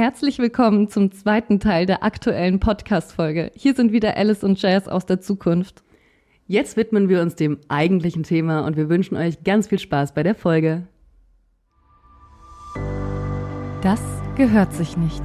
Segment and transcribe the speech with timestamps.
[0.00, 3.52] Herzlich willkommen zum zweiten Teil der aktuellen Podcast-Folge.
[3.54, 5.82] Hier sind wieder Alice und Jazz aus der Zukunft.
[6.46, 10.22] Jetzt widmen wir uns dem eigentlichen Thema und wir wünschen euch ganz viel Spaß bei
[10.22, 10.86] der Folge.
[13.82, 14.00] Das
[14.36, 15.22] gehört sich nicht.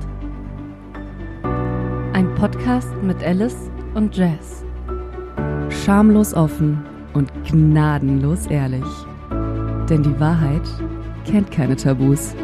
[2.12, 4.66] Ein Podcast mit Alice und Jazz.
[5.70, 6.84] Schamlos offen
[7.14, 8.84] und gnadenlos ehrlich.
[9.90, 10.68] Denn die Wahrheit
[11.26, 12.36] kennt keine Tabus.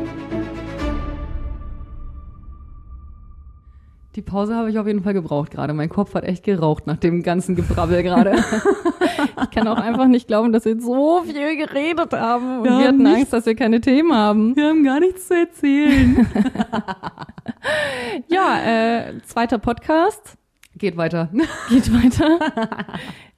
[4.15, 5.73] Die Pause habe ich auf jeden Fall gebraucht gerade.
[5.73, 8.33] Mein Kopf hat echt geraucht nach dem ganzen Gebrabbel gerade.
[9.43, 12.57] ich kann auch einfach nicht glauben, dass wir so viel geredet haben.
[12.57, 14.53] Und wir, wir hatten Angst, dass wir keine Themen haben.
[14.57, 16.27] Wir haben gar nichts zu erzählen.
[18.27, 20.37] ja, äh, zweiter Podcast.
[20.77, 21.29] Geht weiter.
[21.69, 22.37] Geht weiter.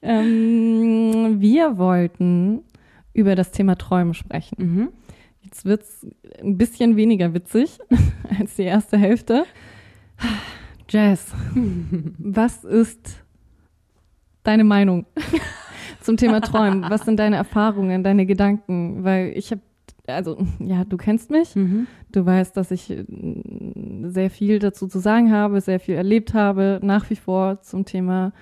[0.02, 2.64] ähm, wir wollten
[3.12, 4.56] über das Thema Träumen sprechen.
[4.58, 4.88] Mhm.
[5.42, 6.04] Jetzt wird's
[6.42, 7.78] ein bisschen weniger witzig
[8.40, 9.44] als die erste Hälfte.
[10.88, 11.32] Jazz,
[12.18, 13.24] was ist
[14.42, 15.06] deine Meinung
[16.00, 16.84] zum Thema Träumen?
[16.88, 19.04] Was sind deine Erfahrungen, deine Gedanken?
[19.04, 19.62] Weil ich habe,
[20.06, 21.86] also ja, du kennst mich, mhm.
[22.12, 23.04] du weißt, dass ich äh,
[24.04, 28.32] sehr viel dazu zu sagen habe, sehr viel erlebt habe, nach wie vor zum Thema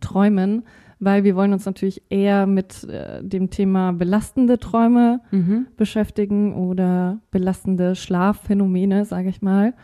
[0.00, 0.64] Träumen,
[0.98, 5.66] weil wir wollen uns natürlich eher mit äh, dem Thema belastende Träume mhm.
[5.76, 9.74] beschäftigen oder belastende Schlafphänomene, sage ich mal.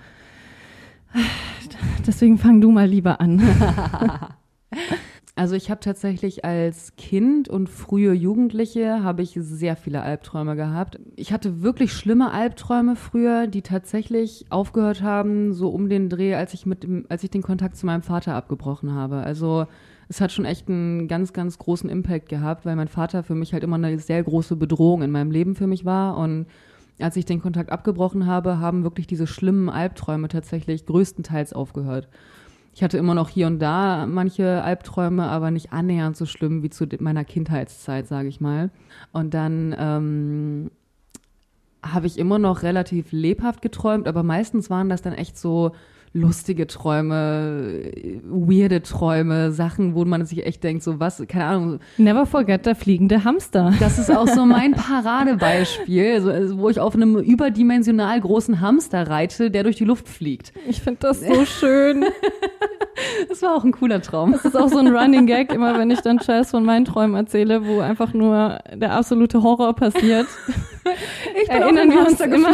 [2.06, 3.42] Deswegen fang du mal lieber an.
[5.39, 10.98] Also ich habe tatsächlich als Kind und frühe Jugendliche habe ich sehr viele Albträume gehabt.
[11.15, 16.55] Ich hatte wirklich schlimme Albträume früher, die tatsächlich aufgehört haben, so um den Dreh, als
[16.55, 19.19] ich mit dem, als ich den Kontakt zu meinem Vater abgebrochen habe.
[19.19, 19.69] Also
[20.09, 23.53] es hat schon echt einen ganz, ganz großen Impact gehabt, weil mein Vater für mich
[23.53, 26.47] halt immer eine sehr große Bedrohung in meinem Leben für mich war und
[27.01, 32.09] als ich den Kontakt abgebrochen habe, haben wirklich diese schlimmen Albträume tatsächlich größtenteils aufgehört.
[32.75, 36.71] Ich hatte immer noch hier und da manche Albträume, aber nicht annähernd so schlimm wie
[36.71, 38.71] zu meiner Kindheitszeit, sage ich mal.
[39.12, 40.71] Und dann ähm,
[41.83, 45.72] habe ich immer noch relativ lebhaft geträumt, aber meistens waren das dann echt so
[46.13, 47.83] lustige Träume,
[48.25, 51.81] weirde Träume, Sachen, wo man sich echt denkt, so was, keine Ahnung.
[51.97, 53.73] Never forget der fliegende Hamster.
[53.81, 59.51] Das ist auch so mein Paradebeispiel, also, wo ich auf einem überdimensional großen Hamster reite,
[59.51, 60.53] der durch die Luft fliegt.
[60.69, 62.05] Ich finde das so schön.
[63.29, 64.33] Das war auch ein cooler Traum.
[64.33, 67.15] Das ist auch so ein Running Gag, immer wenn ich dann Chess von meinen Träumen
[67.17, 70.27] erzähle, wo einfach nur der absolute Horror passiert.
[71.41, 72.49] Ich bin Erinnern wir uns immer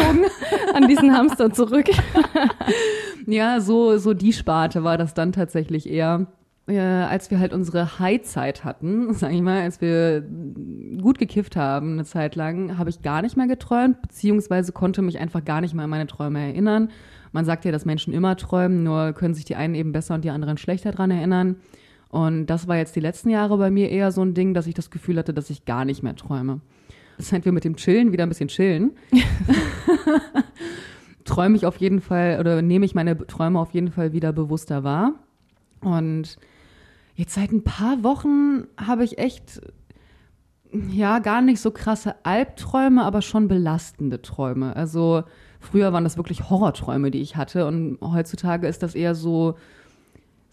[0.75, 1.87] an diesen Hamster zurück.
[3.27, 6.27] Ja, so, so die Sparte war das dann tatsächlich eher.
[6.67, 10.23] Äh, als wir halt unsere High-Zeit hatten, sag ich mal, als wir
[11.01, 15.19] gut gekifft haben eine Zeit lang, habe ich gar nicht mehr geträumt, beziehungsweise konnte mich
[15.19, 16.91] einfach gar nicht mehr an meine Träume erinnern.
[17.33, 20.25] Man sagt ja, dass Menschen immer träumen, nur können sich die einen eben besser und
[20.25, 21.57] die anderen schlechter dran erinnern.
[22.09, 24.75] Und das war jetzt die letzten Jahre bei mir eher so ein Ding, dass ich
[24.75, 26.61] das Gefühl hatte, dass ich gar nicht mehr träume.
[27.19, 28.93] Seit wir mit dem Chillen wieder ein bisschen chillen,
[31.25, 34.85] träume ich auf jeden Fall oder nehme ich meine Träume auf jeden Fall wieder bewusster
[34.85, 35.15] wahr.
[35.81, 36.37] Und
[37.15, 39.61] jetzt seit ein paar Wochen habe ich echt,
[40.91, 44.75] ja, gar nicht so krasse Albträume, aber schon belastende Träume.
[44.77, 45.25] Also
[45.61, 47.67] früher waren das wirklich Horrorträume, die ich hatte.
[47.67, 49.57] Und heutzutage ist das eher so,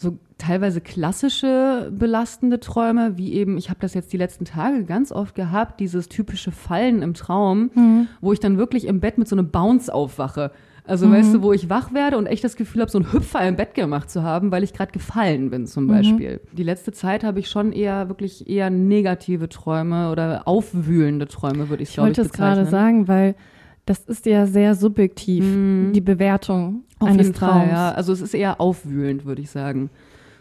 [0.02, 5.12] so teilweise klassische belastende Träume, wie eben, ich habe das jetzt die letzten Tage ganz
[5.12, 8.08] oft gehabt, dieses typische Fallen im Traum, mhm.
[8.20, 10.52] wo ich dann wirklich im Bett mit so einem Bounce aufwache.
[10.84, 11.12] Also mhm.
[11.12, 13.56] weißt du, wo ich wach werde und echt das Gefühl habe, so einen Hüpfer im
[13.56, 15.90] Bett gemacht zu haben, weil ich gerade gefallen bin zum mhm.
[15.90, 16.42] Beispiel.
[16.52, 21.84] Die letzte Zeit habe ich schon eher wirklich eher negative Träume oder aufwühlende Träume, würde
[21.84, 22.34] ich, glaube ich, bezeichnen.
[22.34, 23.36] Ich wollte es gerade sagen, weil
[23.86, 25.92] das ist ja sehr subjektiv, mhm.
[25.94, 27.64] die Bewertung Auf eines jeden Traums.
[27.64, 27.92] Fall, ja.
[27.92, 29.90] Also es ist eher aufwühlend, würde ich sagen.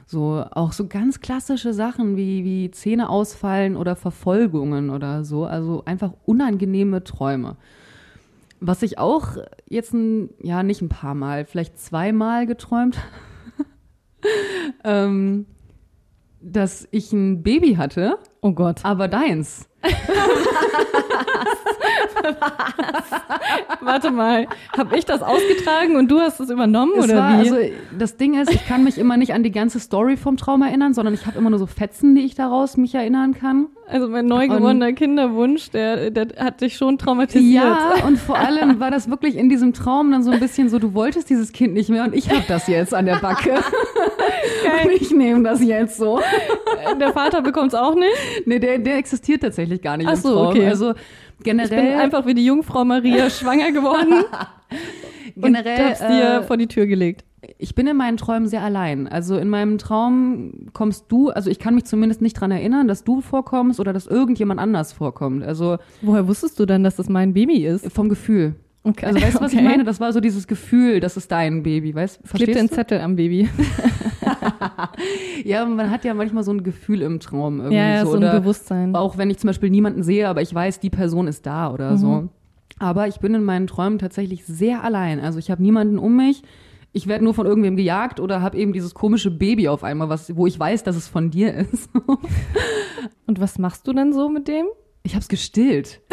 [0.07, 5.45] So, auch so ganz klassische Sachen wie, wie Zähne ausfallen oder Verfolgungen oder so.
[5.45, 7.57] Also einfach unangenehme Träume.
[8.61, 9.37] Was ich auch
[9.69, 12.99] jetzt ein, ja, nicht ein paar Mal, vielleicht zweimal geträumt,
[14.85, 15.47] ähm,
[16.41, 18.19] dass ich ein Baby hatte.
[18.41, 18.81] Oh Gott.
[18.85, 19.69] Aber deins.
[23.81, 24.47] Warte mal,
[24.77, 27.51] habe ich das ausgetragen und du hast es übernommen es oder war, wie?
[27.51, 27.57] Also
[27.99, 30.95] das Ding ist, ich kann mich immer nicht an die ganze Story vom Traum erinnern,
[30.95, 33.69] sondern ich habe immer nur so Fetzen, die ich daraus mich erinnern kann.
[33.87, 37.65] Also mein neugeborener Kinderwunsch, der, der hat dich schon traumatisiert.
[37.65, 40.79] Ja, und vor allem war das wirklich in diesem Traum dann so ein bisschen so,
[40.79, 43.55] du wolltest dieses Kind nicht mehr und ich habe das jetzt an der Backe.
[44.85, 46.21] und ich nehme das jetzt so.
[47.01, 48.15] Der Vater bekommt es auch nicht?
[48.47, 50.47] Nee, der, der existiert tatsächlich gar nicht Ach so, im Traum.
[50.49, 50.69] Okay.
[50.69, 50.95] Also
[51.43, 51.79] generell.
[51.79, 54.25] Ich bin einfach wie die Jungfrau Maria schwanger geworden.
[55.37, 55.79] generell.
[55.79, 57.25] Und hab's dir äh, vor die Tür gelegt.
[57.59, 59.09] ich bin in meinen Träumen sehr allein.
[59.09, 63.05] Also in meinem Traum kommst du, also ich kann mich zumindest nicht dran erinnern, dass
[63.05, 65.43] du vorkommst oder dass irgendjemand anders vorkommt.
[65.45, 67.91] Also Woher wusstest du dann, dass das mein Baby ist?
[67.93, 68.55] vom Gefühl.
[68.83, 69.07] Okay.
[69.07, 69.63] Also weißt du, was okay.
[69.63, 69.85] ich meine?
[69.85, 72.75] Das war so dieses Gefühl, das ist dein Baby, weißt Klebt Verstehst den du?
[72.75, 73.49] Zettel am Baby.
[75.45, 78.13] Ja, man hat ja manchmal so ein Gefühl im Traum irgendwie Ja, ja, so.
[78.13, 78.95] so ein oder Bewusstsein.
[78.95, 81.97] auch wenn ich zum Beispiel niemanden sehe, aber ich weiß, die Person ist da oder
[81.97, 82.07] so.
[82.09, 82.29] Mhm.
[82.79, 85.21] Aber ich bin in meinen Träumen tatsächlich sehr allein.
[85.21, 86.43] Also ich habe niemanden um mich.
[86.93, 90.35] Ich werde nur von irgendwem gejagt oder habe eben dieses komische Baby auf einmal, was,
[90.37, 91.89] wo ich weiß, dass es von dir ist.
[93.27, 94.67] Und was machst du denn so mit dem?
[95.03, 96.01] Ich habe es gestillt.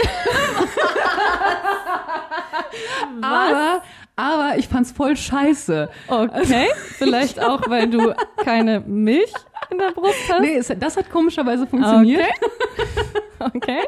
[3.22, 3.82] aber,
[4.16, 5.90] aber ich fand's voll scheiße.
[6.08, 6.66] Okay,
[6.98, 8.14] vielleicht auch, weil du
[8.44, 9.32] keine Milch
[9.72, 10.42] in der Brust hast.
[10.42, 12.24] Nee, das hat komischerweise funktioniert.
[13.40, 13.82] Okay.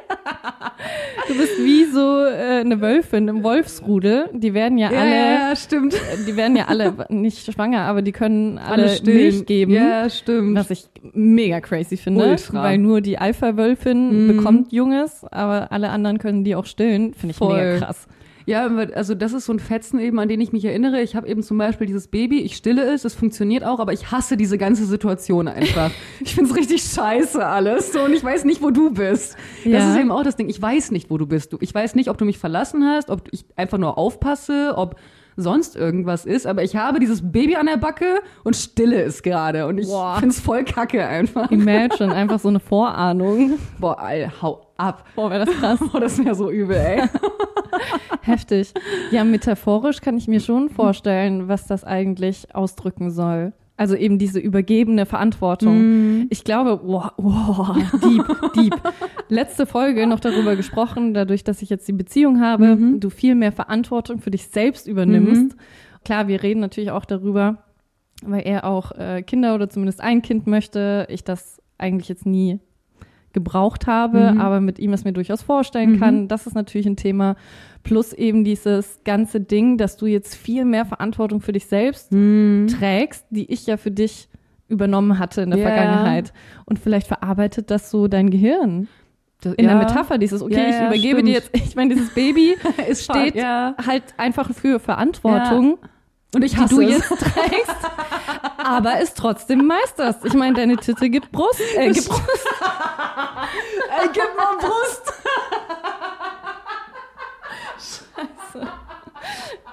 [1.28, 4.30] Du bist wie so äh, eine Wölfin im Wolfsrudel.
[4.32, 5.16] Die werden ja, Ja, alle,
[5.50, 5.96] ja, stimmt.
[6.28, 9.18] die werden ja alle nicht schwanger, aber die können alle, stillen.
[9.18, 9.72] Milch geben.
[9.74, 10.56] Ja, stimmt.
[10.56, 12.62] Was ich mega crazy finde, Ultra.
[12.62, 14.38] weil nur die Alpha-Wölfin Mhm.
[14.38, 17.16] bekommt Junges, aber alle anderen können die auch stillen.
[17.16, 17.58] Finde ich Voll.
[17.58, 18.08] mega krass.
[18.50, 18.66] Ja,
[18.96, 21.02] also das ist so ein Fetzen eben, an den ich mich erinnere.
[21.02, 24.12] Ich habe eben zum Beispiel dieses Baby, ich stille es, es funktioniert auch, aber ich
[24.12, 25.92] hasse diese ganze Situation einfach.
[26.20, 29.36] ich find's richtig scheiße alles so, und ich weiß nicht, wo du bist.
[29.64, 29.92] Das Ja.
[29.94, 30.50] ist eben auch das Ding.
[30.50, 31.56] Ich weiß nicht, wo du bist.
[31.60, 34.96] Ich weiß nicht, ob du mich verlassen hast, ob ich einfach nur aufpasse, ob
[35.38, 39.68] sonst irgendwas ist, aber ich habe dieses Baby an der Backe und stille es gerade
[39.68, 40.18] und ich Boah.
[40.20, 41.50] find's voll kacke einfach.
[41.52, 43.60] Imagine, einfach so eine Vorahnung.
[43.80, 45.06] Boah, Al, hau ab.
[45.16, 45.80] Boah, wäre das krass.
[45.92, 47.04] Boah, das wäre so übel, ey.
[48.22, 48.74] Heftig.
[49.12, 53.54] Ja, metaphorisch kann ich mir schon vorstellen, was das eigentlich ausdrücken soll.
[53.78, 56.28] Also eben diese übergebene Verantwortung.
[56.30, 58.76] Ich glaube, wow, wow, deep, deep.
[59.30, 63.54] Letzte Folge noch darüber gesprochen, dadurch, dass ich jetzt die Beziehung habe, du viel mehr
[63.54, 65.56] Verantwortung für dich selbst übernimmst.
[66.04, 67.64] Klar, wir reden natürlich auch darüber,
[68.22, 71.08] weil er auch äh, Kinder oder zumindest ein Kind möchte.
[71.10, 72.60] Ich das eigentlich jetzt nie
[73.34, 74.42] gebraucht habe, Mhm.
[74.42, 76.28] aber mit ihm es mir durchaus vorstellen kann.
[76.28, 77.36] Das ist natürlich ein Thema.
[77.84, 82.68] Plus eben dieses ganze Ding, dass du jetzt viel mehr Verantwortung für dich selbst Mhm.
[82.68, 84.28] trägst, die ich ja für dich
[84.68, 85.68] übernommen hatte in der Ja.
[85.68, 86.34] Vergangenheit.
[86.66, 88.88] Und vielleicht verarbeitet das so dein Gehirn.
[89.42, 89.72] Das- In ja.
[89.72, 91.56] der Metapher dieses, okay, Ja, ich ja, übergebe dir stimmt.
[91.56, 92.56] jetzt, ich meine, dieses Baby
[92.90, 95.78] Es steht halt einfach für Verantwortung,
[96.36, 96.90] Und ich die hasse du es.
[96.92, 97.76] jetzt trägst,
[98.58, 100.24] aber es trotzdem meisterst.
[100.26, 102.24] Ich meine, deine Titte gibt Brust, äh, gibt Brust.
[104.02, 105.14] Ey, gib mal Brust.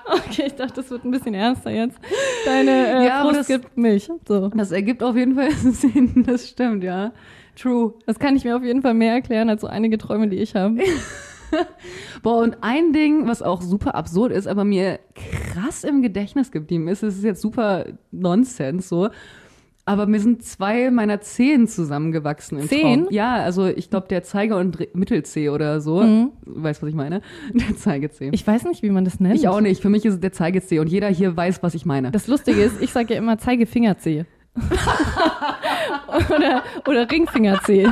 [0.09, 1.99] Okay, ich dachte, das wird ein bisschen ernster jetzt.
[2.45, 2.71] Deine
[3.03, 4.09] äh, Ja, Brust das- gibt Milch.
[4.27, 4.49] So.
[4.49, 7.13] Das ergibt auf jeden Fall Sinn, das stimmt, ja.
[7.61, 7.95] True.
[8.07, 10.55] Das kann ich mir auf jeden Fall mehr erklären als so einige Träume, die ich
[10.55, 10.77] habe.
[12.23, 16.89] Boah, und ein Ding, was auch super absurd ist, aber mir krass im Gedächtnis geblieben
[16.89, 19.09] ist, es ist jetzt super Nonsens so,
[19.89, 23.05] aber mir sind zwei meiner Zehen zusammengewachsen im Zehen?
[23.05, 23.15] Traum.
[23.15, 26.03] Ja, also ich glaube der Zeiger- und Mittelzeh oder so.
[26.03, 26.33] Mhm.
[26.45, 27.23] Weißt was ich meine?
[27.55, 28.31] Der Zeigezeh.
[28.33, 29.37] Ich weiß nicht, wie man das nennt.
[29.37, 29.81] Ich auch nicht.
[29.81, 32.11] Für mich ist es der Zeigezeh und jeder hier weiß, was ich meine.
[32.11, 34.25] Das Lustige ist, ich sage ja immer Zeigefingerzeh.
[36.31, 37.85] oder, oder Ringfingerzeh.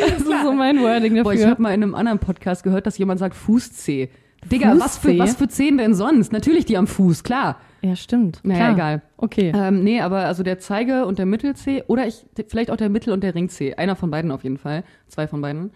[0.00, 1.24] das ist so mein Wording dafür.
[1.24, 4.08] Boah, ich habe mal in einem anderen Podcast gehört, dass jemand sagt Fußzeh.
[4.50, 5.18] Digga, was für, Fußzeh?
[5.18, 6.32] was für Zehen denn sonst?
[6.32, 7.56] Natürlich die am Fuß, klar.
[7.82, 8.40] ja, stimmt.
[8.44, 8.72] Naja, Klar.
[8.74, 9.02] egal.
[9.16, 9.52] Okay.
[9.54, 13.12] Ähm, nee, aber also der Zeige und der Mittelzeh oder ich, vielleicht auch der Mittel-
[13.12, 15.72] und der Ringzeh, einer von beiden auf jeden Fall, zwei von beiden,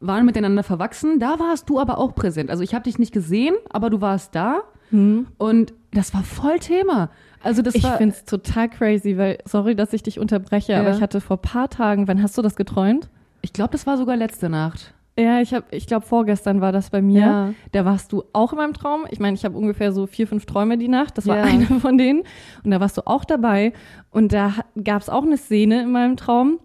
[0.00, 1.18] waren miteinander verwachsen.
[1.18, 2.50] Da warst du aber auch präsent.
[2.50, 7.10] Also ich habe dich nicht gesehen, aber du warst da und das war voll Thema.
[7.42, 7.74] Also das.
[7.74, 10.96] Ich finde es total crazy, weil, sorry, dass ich dich unterbreche, aber Ja.
[10.96, 13.08] ich hatte vor paar Tagen, wann hast du das geträumt?
[13.40, 14.92] ich glaube, das war sogar letzte Nacht.
[15.16, 17.20] Ja, ich habe, ich glaube, vorgestern war das bei mir.
[17.20, 17.54] Ja.
[17.72, 19.04] Da warst du auch in meinem Traum.
[19.10, 21.16] Ich meine, ich habe ungefähr so vier, fünf Träume die Nacht.
[21.18, 21.42] Das war Ja.
[21.44, 22.22] einer von denen.
[22.64, 23.72] Und da warst du auch dabei.
[24.10, 26.58] Und da gab es auch eine Szene in meinem Traum,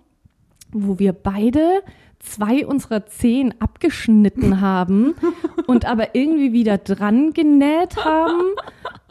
[0.71, 1.81] wo wir beide
[2.19, 5.13] zwei unserer Zehen abgeschnitten haben
[5.67, 8.41] und aber irgendwie wieder dran genäht haben.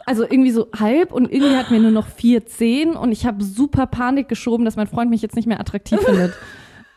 [0.05, 3.43] Also irgendwie so halb und irgendwie hatten wir nur noch vier Zehen und ich habe
[3.43, 6.33] super Panik geschoben, dass mein Freund mich jetzt nicht mehr attraktiv findet.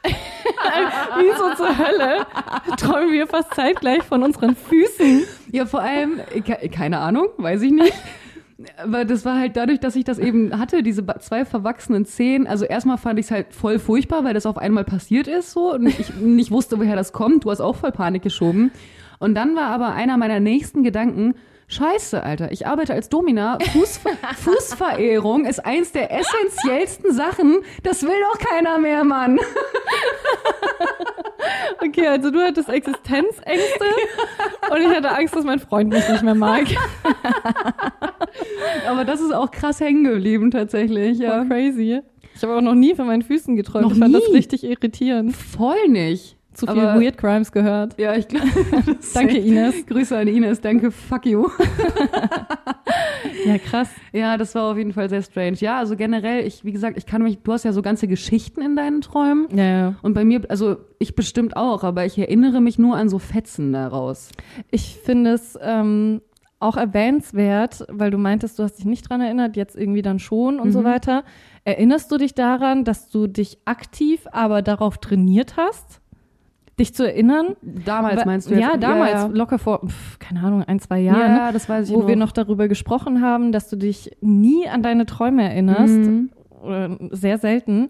[1.18, 2.26] Wieso zur Hölle
[2.76, 5.25] träumen wir fast zeitgleich von unseren Füßen?
[5.52, 7.92] Ja, vor allem, ke- keine Ahnung, weiß ich nicht.
[8.82, 12.46] Aber das war halt dadurch, dass ich das eben hatte, diese zwei verwachsenen Zehen.
[12.46, 15.72] Also erstmal fand ich es halt voll furchtbar, weil das auf einmal passiert ist so
[15.75, 17.44] und ich nicht wusste, woher das kommt.
[17.44, 18.70] Du hast auch voll Panik geschoben.
[19.18, 21.34] Und dann war aber einer meiner nächsten Gedanken,
[21.68, 23.58] Scheiße, Alter, ich arbeite als Domina.
[23.73, 27.58] Fußver Fußverehrung ist eins der essentiellsten Sachen.
[27.82, 29.38] Das will doch keiner mehr, Mann.
[31.80, 33.85] Okay, also du hattest Existenzängste
[34.70, 36.64] und ich hatte Angst, dass mein Freund mich nicht mehr mag.
[38.88, 41.18] Aber das ist auch krass hängen geblieben, tatsächlich.
[41.18, 41.38] Ja.
[41.38, 42.00] Voll crazy.
[42.35, 43.85] Ich habe auch noch nie von meinen Füßen geträumt.
[43.85, 44.35] Noch ich fand das nie?
[44.35, 45.37] richtig irritierend.
[45.37, 46.37] Voll nicht.
[46.56, 47.98] Zu viel Aber- Weird Crimes gehört.
[47.98, 48.46] Ja, ich glaube.
[49.14, 49.86] Danke, Ines.
[49.86, 51.48] Grüße an Ines, danke, fuck you.
[53.44, 53.90] Ja, krass.
[54.12, 55.56] Ja, das war auf jeden Fall sehr strange.
[55.58, 58.60] Ja, also generell, ich, wie gesagt, ich kann mich, du hast ja so ganze Geschichten
[58.60, 59.46] in deinen Träumen.
[59.56, 59.94] Ja, ja.
[60.02, 63.72] Und bei mir, also ich bestimmt auch, aber ich erinnere mich nur an so Fetzen
[63.72, 64.30] daraus.
[64.70, 66.22] Ich finde es ähm,
[66.58, 70.58] auch erwähnenswert, weil du meintest, du hast dich nicht dran erinnert, jetzt irgendwie dann schon
[70.58, 71.22] und so weiter.
[71.64, 76.00] Erinnerst du dich daran, dass du dich aktiv aber darauf trainiert hast,
[76.78, 77.56] dich zu erinnern?
[77.62, 78.61] Damals meinst du jetzt?
[78.62, 81.16] Ja, damals, Ja, locker vor, pf, keine Ahnung, ein, zwei ja.
[81.18, 81.37] Jahren.
[81.37, 82.09] ja das weiß ich wo noch.
[82.09, 86.30] wir noch darüber gesprochen haben, dass du dich nie an deine Träume erinnerst, Mhm.
[86.62, 87.88] oder sehr selten,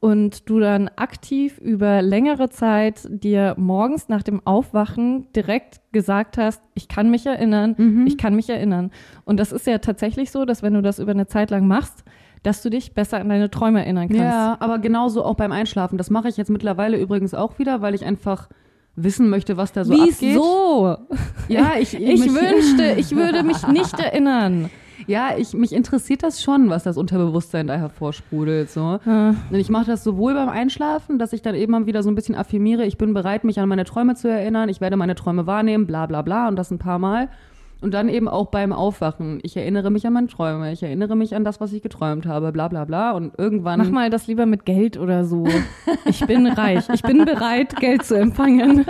[0.00, 6.62] und du dann aktiv über längere Zeit dir morgens nach dem Aufwachen direkt gesagt hast,
[6.74, 8.06] ich kann mich erinnern, Mhm.
[8.06, 8.92] ich kann mich erinnern.
[9.24, 12.04] Und das ist ja tatsächlich so, dass wenn du das über eine Zeit lang machst,
[12.42, 14.22] dass du dich besser an deine Träume erinnern kannst.
[14.22, 15.98] Ja, aber genauso auch beim Einschlafen.
[15.98, 18.48] Das mache ich jetzt mittlerweile übrigens auch wieder, weil ich einfach
[18.96, 20.16] wissen möchte, was da so abgeht.
[20.20, 20.96] Wieso?
[21.48, 24.70] Ja, ich, Ich mich- wünschte, ich würde mich nicht erinnern.
[25.06, 28.68] Ja, ich, mich interessiert das schon, was das Unterbewusstsein da hervorsprudelt.
[28.70, 28.80] So.
[29.06, 29.28] Ah.
[29.50, 32.14] Und ich mache das sowohl beim Einschlafen, dass ich dann eben mal wieder so ein
[32.16, 35.46] bisschen affirmiere, ich bin bereit, mich an meine Träume zu erinnern, ich werde meine Träume
[35.46, 37.28] wahrnehmen, bla bla bla und das ein paar Mal.
[37.80, 39.38] Und dann eben auch beim Aufwachen.
[39.42, 42.50] Ich erinnere mich an meine Träume, ich erinnere mich an das, was ich geträumt habe,
[42.50, 43.12] bla bla bla.
[43.12, 43.78] Und irgendwann.
[43.78, 45.46] Mach mal das lieber mit Geld oder so.
[46.04, 46.88] Ich bin reich.
[46.92, 48.84] Ich bin bereit, Geld zu empfangen.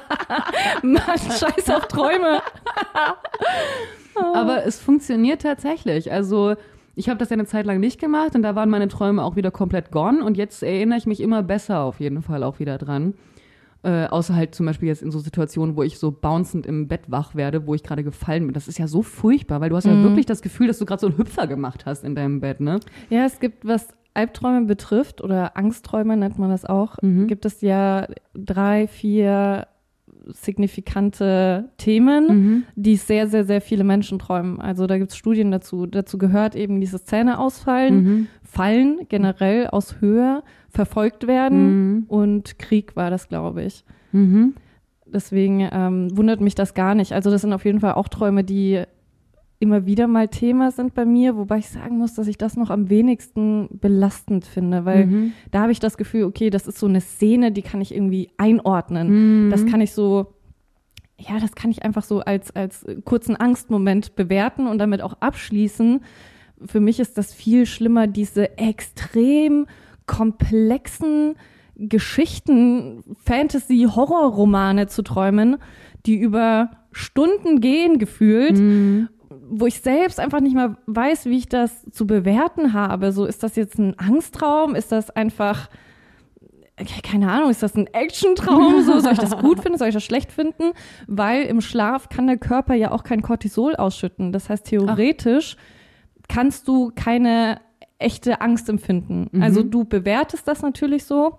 [0.82, 2.42] Mann, scheiß auf Träume.
[4.34, 6.12] Aber es funktioniert tatsächlich.
[6.12, 6.54] Also
[6.94, 9.36] ich habe das ja eine Zeit lang nicht gemacht und da waren meine Träume auch
[9.36, 12.76] wieder komplett gone und jetzt erinnere ich mich immer besser auf jeden Fall auch wieder
[12.76, 13.14] dran.
[13.84, 17.02] Äh, außer halt zum Beispiel jetzt in so Situationen, wo ich so bouncend im Bett
[17.08, 18.54] wach werde, wo ich gerade gefallen bin.
[18.54, 21.00] Das ist ja so furchtbar, weil du hast ja wirklich das Gefühl, dass du gerade
[21.00, 22.78] so einen Hüpfer gemacht hast in deinem Bett, ne?
[23.10, 26.96] Ja, es gibt, was Albträume betrifft, oder Angstträume nennt man das auch,
[27.26, 29.66] gibt es ja drei, vier
[30.28, 34.60] signifikante Themen, die sehr, sehr, sehr viele Menschen träumen.
[34.60, 35.86] Also da gibt es Studien dazu.
[35.86, 43.28] Dazu gehört eben dieses Zähneausfallen, Fallen generell aus Höhe, verfolgt werden und Krieg war das,
[43.28, 43.84] glaube ich.
[44.12, 44.54] Mhm.
[45.06, 47.12] Deswegen ähm, wundert mich das gar nicht.
[47.12, 48.82] Also das sind auf jeden Fall auch Träume, die
[49.58, 52.70] immer wieder mal Thema sind bei mir, wobei ich sagen muss, dass ich das noch
[52.70, 55.32] am wenigsten belastend finde, weil Mhm.
[55.52, 58.30] da habe ich das Gefühl, okay, das ist so eine Szene, die kann ich irgendwie
[58.38, 59.44] einordnen.
[59.46, 59.50] Mhm.
[59.50, 60.34] Das kann ich so,
[61.18, 66.00] ja, das kann ich einfach so als, als kurzen Angstmoment bewerten und damit auch abschließen.
[66.64, 69.66] Für mich ist das viel schlimmer, diese extrem
[70.12, 71.36] komplexen
[71.74, 75.56] Geschichten, Fantasy, Horrorromane zu träumen,
[76.04, 78.60] die über Stunden gehen gefühlt,
[79.48, 83.12] wo ich selbst einfach nicht mehr weiß, wie ich das zu bewerten habe.
[83.12, 84.74] So, ist das jetzt ein Angsttraum?
[84.74, 85.70] Ist das einfach,
[87.02, 88.82] keine Ahnung, ist das ein Actiontraum?
[88.82, 89.78] So, soll ich das gut finden?
[89.78, 90.72] Soll ich das schlecht finden?
[91.06, 94.30] Weil im Schlaf kann der Körper ja auch kein Cortisol ausschütten.
[94.30, 95.56] Das heißt, theoretisch
[96.28, 97.60] kannst du keine
[98.02, 99.30] echte Angst empfinden.
[99.40, 101.38] Also du bewertest das natürlich so,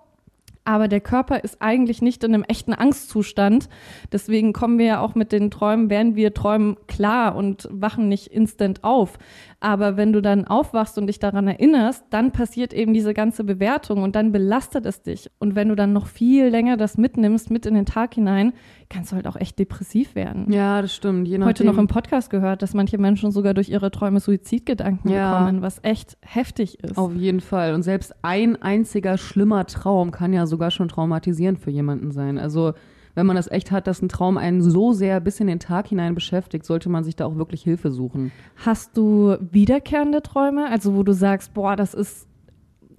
[0.64, 3.68] aber der Körper ist eigentlich nicht in einem echten Angstzustand.
[4.12, 8.28] Deswegen kommen wir ja auch mit den Träumen, während wir träumen, klar und wachen nicht
[8.28, 9.18] instant auf.
[9.60, 14.02] Aber wenn du dann aufwachst und dich daran erinnerst, dann passiert eben diese ganze Bewertung
[14.02, 15.30] und dann belastet es dich.
[15.38, 18.54] Und wenn du dann noch viel länger das mitnimmst, mit in den Tag hinein,
[18.94, 20.50] kannst du halt auch echt depressiv werden.
[20.52, 21.28] Ja, das stimmt.
[21.44, 25.38] Heute noch im Podcast gehört, dass manche Menschen sogar durch ihre Träume Suizidgedanken Ja.
[25.40, 26.96] bekommen, was echt heftig ist.
[26.96, 27.74] Auf jeden Fall.
[27.74, 32.38] Und selbst ein einziger schlimmer Traum kann ja sogar schon traumatisierend für jemanden sein.
[32.38, 32.72] Also
[33.16, 35.88] wenn man das echt hat, dass ein Traum einen so sehr bis in den Tag
[35.88, 38.32] hinein beschäftigt, sollte man sich da auch wirklich Hilfe suchen.
[38.56, 40.68] Hast du wiederkehrende Träume?
[40.70, 42.26] Also wo du sagst, boah, das ist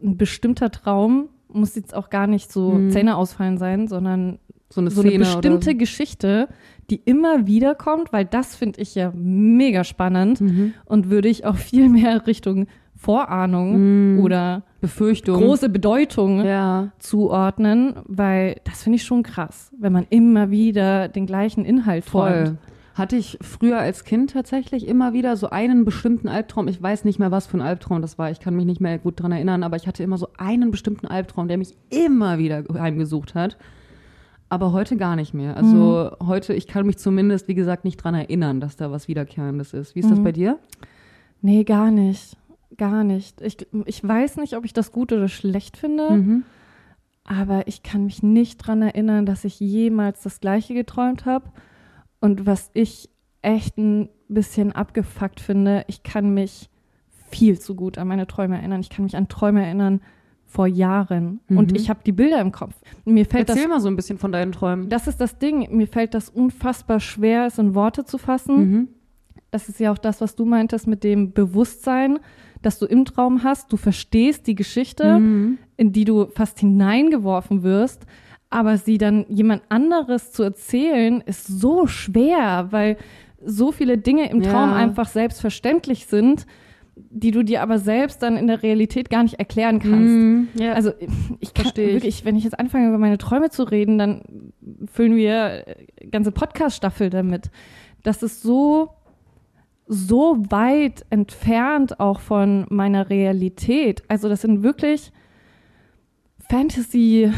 [0.03, 4.39] ein bestimmter Traum, muss jetzt auch gar nicht so Zähne ausfallen sein, sondern
[4.75, 6.49] So eine so eine bestimmte oder Geschichte,
[6.89, 10.43] die immer wieder kommt, weil das finde ich ja mega spannend
[10.85, 12.67] und würde ich auch viel mehr Richtung
[12.97, 15.41] Vorahnung oder Befürchtung.
[15.41, 16.91] große Bedeutung Ja.
[16.99, 22.43] zuordnen, weil das finde ich schon krass, wenn man immer wieder den gleichen Inhalt Voll.
[22.45, 22.57] träumt.
[22.95, 26.69] Hatte ich früher als Kind tatsächlich immer wieder so einen bestimmten Albtraum.
[26.69, 28.31] Ich weiß nicht mehr, was für ein Albtraum das war.
[28.31, 31.05] Ich kann mich nicht mehr gut dran erinnern, aber ich hatte immer so einen bestimmten
[31.05, 33.57] Albtraum, der mich immer wieder heimgesucht hat.
[34.55, 35.57] Aber heute gar nicht mehr.
[35.57, 36.27] Also mhm.
[36.27, 39.95] heute, ich kann mich zumindest, wie gesagt, nicht dran erinnern, dass da was Wiederkehrendes ist.
[39.95, 40.11] Wie ist mhm.
[40.11, 40.59] das bei dir?
[41.41, 42.37] Nee, gar nicht.
[42.77, 43.41] Gar nicht.
[43.41, 46.43] Ich, ich weiß nicht, ob ich das gut oder schlecht finde, mhm.
[47.25, 51.49] aber ich kann mich nicht dran erinnern, dass ich jemals das Gleiche geträumt habe.
[52.21, 53.09] Und was ich
[53.41, 56.69] echt ein bisschen abgefuckt finde, ich kann mich
[57.29, 58.79] viel zu gut an meine Träume erinnern.
[58.79, 59.99] Ich kann mich an Träume erinnern
[60.55, 61.57] vor Jahren mhm.
[61.57, 62.73] und ich habe die Bilder im Kopf.
[63.03, 64.87] Mir fällt Erzähl das, mal so ein bisschen von deinen Träumen.
[64.87, 65.67] Das ist das Ding.
[65.75, 68.57] Mir fällt das unfassbar schwer, es in Worte zu fassen.
[68.57, 68.87] Mhm.
[69.51, 72.19] Das ist ja auch das, was du meintest mit dem Bewusstsein,
[72.61, 73.71] das du im Traum hast.
[73.73, 75.57] Du verstehst die Geschichte, mhm.
[75.75, 78.05] in die du fast hineingeworfen wirst,
[78.49, 82.95] aber sie dann jemand anderes zu erzählen, ist so schwer, weil
[83.43, 84.75] so viele Dinge im Traum ja.
[84.77, 86.47] einfach selbstverständlich sind,
[86.95, 90.57] die du dir aber selbst dann in der Realität gar nicht erklären kannst.
[90.57, 90.73] Mm, yeah.
[90.73, 90.91] Also
[91.39, 94.21] ich kann Versteh wirklich, wenn ich jetzt anfange über meine Träume zu reden, dann
[94.91, 95.65] füllen wir
[96.11, 97.51] ganze Podcast-Staffel damit.
[98.03, 98.91] Das ist so
[99.87, 104.03] so weit entfernt auch von meiner Realität.
[104.07, 105.11] Also das sind wirklich
[106.49, 107.31] Fantasy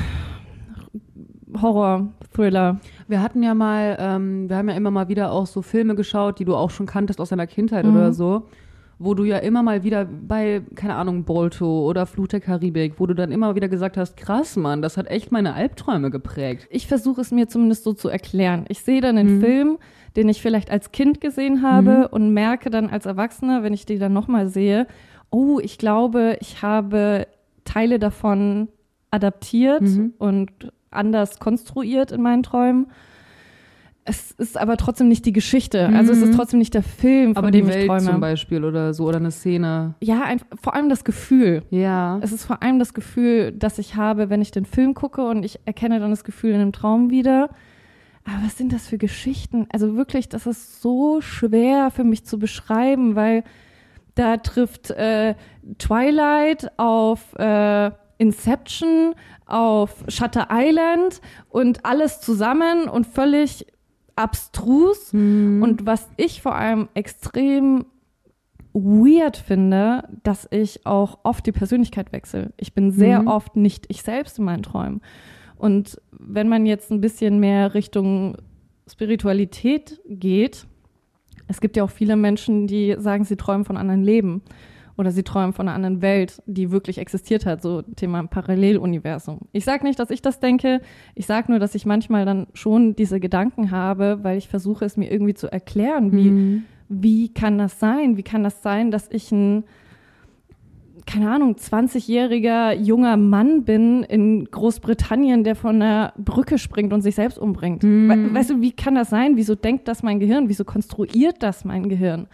[1.61, 2.79] Horror Thriller.
[3.07, 6.39] Wir hatten ja mal, ähm, wir haben ja immer mal wieder auch so Filme geschaut,
[6.39, 7.95] die du auch schon kanntest aus deiner Kindheit mhm.
[7.95, 8.47] oder so,
[8.99, 13.05] wo du ja immer mal wieder bei, keine Ahnung, Bolto oder Fluch der Karibik, wo
[13.05, 16.67] du dann immer wieder gesagt hast, krass, Mann, das hat echt meine Albträume geprägt.
[16.71, 18.65] Ich versuche es mir zumindest so zu erklären.
[18.69, 19.41] Ich sehe dann einen mhm.
[19.41, 19.77] Film,
[20.15, 22.05] den ich vielleicht als Kind gesehen habe mhm.
[22.09, 24.87] und merke dann als Erwachsener, wenn ich die dann nochmal sehe,
[25.29, 27.27] oh, ich glaube, ich habe
[27.65, 28.69] Teile davon
[29.11, 30.13] adaptiert mhm.
[30.17, 30.51] und
[30.89, 32.87] anders konstruiert in meinen Träumen.
[34.09, 35.89] Es ist aber trotzdem nicht die Geschichte.
[35.89, 36.35] Also es ist mhm.
[36.35, 38.01] trotzdem nicht der Film, von aber dem die Welt ich träume.
[38.11, 39.95] zum Beispiel oder so oder eine Szene.
[39.99, 41.63] Ja, ein, vor allem das Gefühl.
[41.71, 42.17] Ja.
[42.21, 45.43] Es ist vor allem das Gefühl, das ich habe, wenn ich den Film gucke und
[45.43, 47.49] ich erkenne dann das Gefühl in einem Traum wieder.
[48.23, 49.67] Aber was sind das für Geschichten?
[49.73, 53.43] Also wirklich, das ist so schwer für mich zu beschreiben, weil
[54.15, 55.35] da trifft äh,
[55.79, 63.65] Twilight auf äh, Inception, auf Shutter Island und alles zusammen und völlig
[64.17, 65.13] abstrus.
[65.13, 65.61] Mhm.
[65.63, 67.85] Und was ich vor allem extrem
[68.73, 72.53] weird finde, dass ich auch oft die Persönlichkeit wechsle.
[72.57, 73.27] Ich bin sehr mhm.
[73.27, 75.01] oft nicht ich selbst in meinen Träumen.
[75.57, 78.37] Und wenn man jetzt ein bisschen mehr Richtung
[78.87, 80.67] Spiritualität geht,
[81.47, 84.41] es gibt ja auch viele Menschen, die sagen, sie träumen von anderen Leben
[84.97, 89.41] oder sie träumen von einer anderen Welt, die wirklich existiert hat, so Thema Paralleluniversum.
[89.51, 90.81] Ich sage nicht, dass ich das denke,
[91.13, 94.97] ich sage nur, dass ich manchmal dann schon diese Gedanken habe, weil ich versuche es
[94.97, 96.63] mir irgendwie zu erklären, wie, mhm.
[96.89, 98.17] wie kann das sein?
[98.17, 99.63] Wie kann das sein, dass ich ein
[101.05, 107.15] keine Ahnung, 20-jähriger junger Mann bin in Großbritannien, der von einer Brücke springt und sich
[107.15, 107.81] selbst umbringt.
[107.81, 108.09] Mm.
[108.09, 109.37] We weißt du, wie kann das sein?
[109.37, 110.49] Wieso denkt das mein Gehirn?
[110.49, 112.27] Wieso konstruiert das mein Gehirn?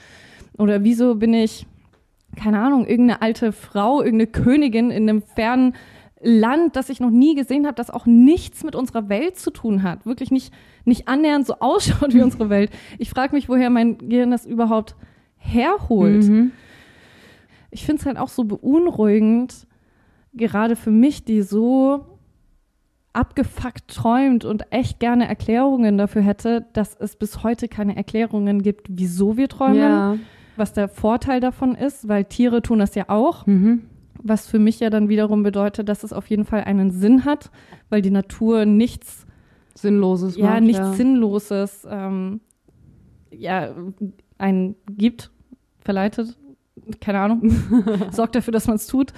[0.58, 1.68] Oder wieso bin ich
[2.36, 5.76] keine Ahnung, irgendeine alte Frau, irgendeine Königin in einem fernen
[6.22, 9.84] Land, das ich noch nie gesehen habe, das auch nichts mit unserer Welt zu tun
[9.84, 10.54] hat, wirklich nicht,
[10.86, 12.72] nicht annähernd so ausschaut wie unsere Welt.
[12.98, 14.96] Ich frage mich, woher mein Gehirn das überhaupt
[15.38, 16.24] herholt.
[16.24, 16.52] Mhm.
[17.72, 19.68] Ich finde es halt auch so beunruhigend,
[20.34, 22.06] gerade für mich, die so
[23.12, 28.88] abgefuckt träumt und echt gerne Erklärungen dafür hätte, dass es bis heute keine Erklärungen gibt,
[28.90, 29.78] wieso wir träumen.
[29.78, 30.18] Ja
[30.56, 33.46] was der Vorteil davon ist, weil Tiere tun das ja auch.
[33.46, 33.84] Mhm.
[34.22, 37.52] Was für mich ja dann wiederum bedeutet, dass es auf jeden Fall einen Sinn hat,
[37.90, 39.26] weil die Natur nichts
[39.76, 40.94] Sinnloses ja, macht, nichts ja.
[40.94, 42.40] Sinnloses ähm,
[43.32, 43.74] ja,
[44.38, 45.32] einen gibt,
[45.80, 46.38] verleitet,
[47.02, 47.52] keine Ahnung,
[48.12, 49.14] sorgt dafür, dass man es tut.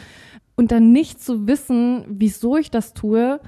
[0.56, 3.42] Und dann nicht zu wissen, wieso ich das tue,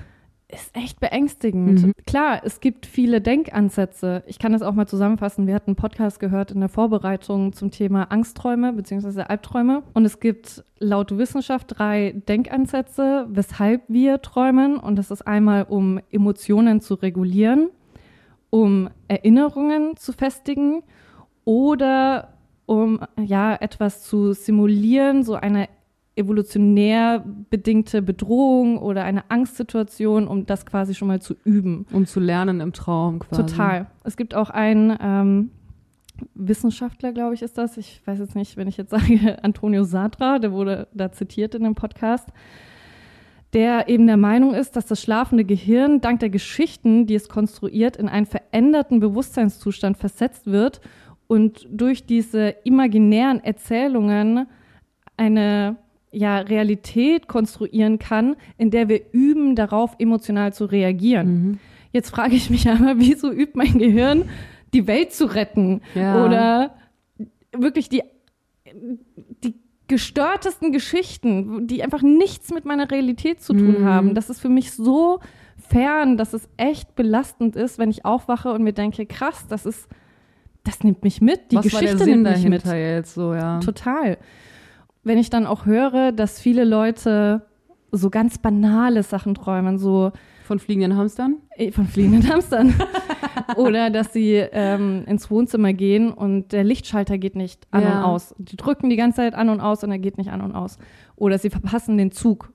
[0.49, 1.83] ist echt beängstigend.
[1.83, 1.91] Mhm.
[2.05, 4.23] Klar, es gibt viele Denkansätze.
[4.27, 5.45] Ich kann das auch mal zusammenfassen.
[5.45, 9.23] Wir hatten einen Podcast gehört in der Vorbereitung zum Thema Angstträume bzw.
[9.23, 9.83] Albträume.
[9.93, 14.77] Und es gibt laut Wissenschaft drei Denkansätze, weshalb wir träumen.
[14.77, 17.69] Und das ist einmal, um Emotionen zu regulieren,
[18.49, 20.81] um Erinnerungen zu festigen
[21.43, 25.67] oder um ja etwas zu simulieren, so eine
[26.17, 31.85] evolutionär bedingte Bedrohung oder eine Angstsituation, um das quasi schon mal zu üben.
[31.91, 33.43] Um zu lernen im Traum quasi.
[33.43, 33.87] Total.
[34.03, 35.51] Es gibt auch einen ähm,
[36.33, 37.77] Wissenschaftler, glaube ich, ist das.
[37.77, 41.63] Ich weiß jetzt nicht, wenn ich jetzt sage Antonio Sadra, der wurde da zitiert in
[41.63, 42.29] dem Podcast,
[43.53, 47.97] der eben der Meinung ist, dass das schlafende Gehirn dank der Geschichten, die es konstruiert,
[47.97, 50.81] in einen veränderten Bewusstseinszustand versetzt wird
[51.27, 54.47] und durch diese imaginären Erzählungen
[55.15, 55.77] eine
[56.11, 61.27] ja Realität konstruieren kann, in der wir üben, darauf emotional zu reagieren.
[61.27, 61.59] Mhm.
[61.91, 64.29] Jetzt frage ich mich aber, wieso übt mein Gehirn,
[64.73, 65.81] die Welt zu retten?
[65.95, 66.25] Ja.
[66.25, 66.75] Oder
[67.51, 68.03] wirklich die,
[69.43, 69.55] die
[69.87, 73.85] gestörtesten Geschichten, die einfach nichts mit meiner Realität zu tun Mhm.
[73.85, 74.15] haben.
[74.15, 75.19] Das ist für mich so
[75.69, 79.87] fern, dass es echt belastend ist, wenn ich aufwache und mir denke, krass, das ist,
[80.65, 81.51] das nimmt mich mit.
[81.51, 82.65] Die Was war Geschichte der Sinn nimmt mich mit.
[82.65, 83.59] dahinter jetzt so, ja.
[83.61, 84.17] Total.
[85.07, 87.41] Wenn ich dann auch höre, dass viele Leute
[87.91, 90.11] so ganz banale Sachen träumen, so
[90.43, 91.35] Von fliegenden Hamstern?
[91.55, 92.73] eh, von fliegenden Hamstern.
[93.55, 97.99] Oder dass sie ähm, ins Wohnzimmer gehen und der Lichtschalter geht nicht an Ja.
[97.99, 98.35] und aus.
[98.37, 100.77] Die drücken die ganze Zeit an und aus und er geht nicht an und aus.
[101.15, 102.51] Oder sie verpassen den Zug.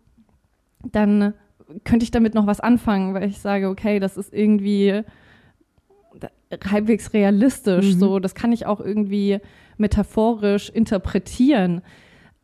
[0.85, 1.33] Dann
[1.85, 5.03] könnte ich damit noch was anfangen, weil ich sage, okay, das ist irgendwie
[6.71, 7.95] halbwegs realistisch.
[7.95, 7.99] Mhm.
[7.99, 9.39] So, das kann ich auch irgendwie
[9.79, 11.81] metaphorisch interpretieren.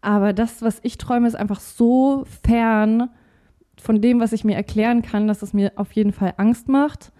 [0.00, 3.10] Aber das, was ich träume, ist einfach so fern
[3.76, 7.12] von dem, was ich mir erklären kann, dass es mir auf jeden Fall Angst macht.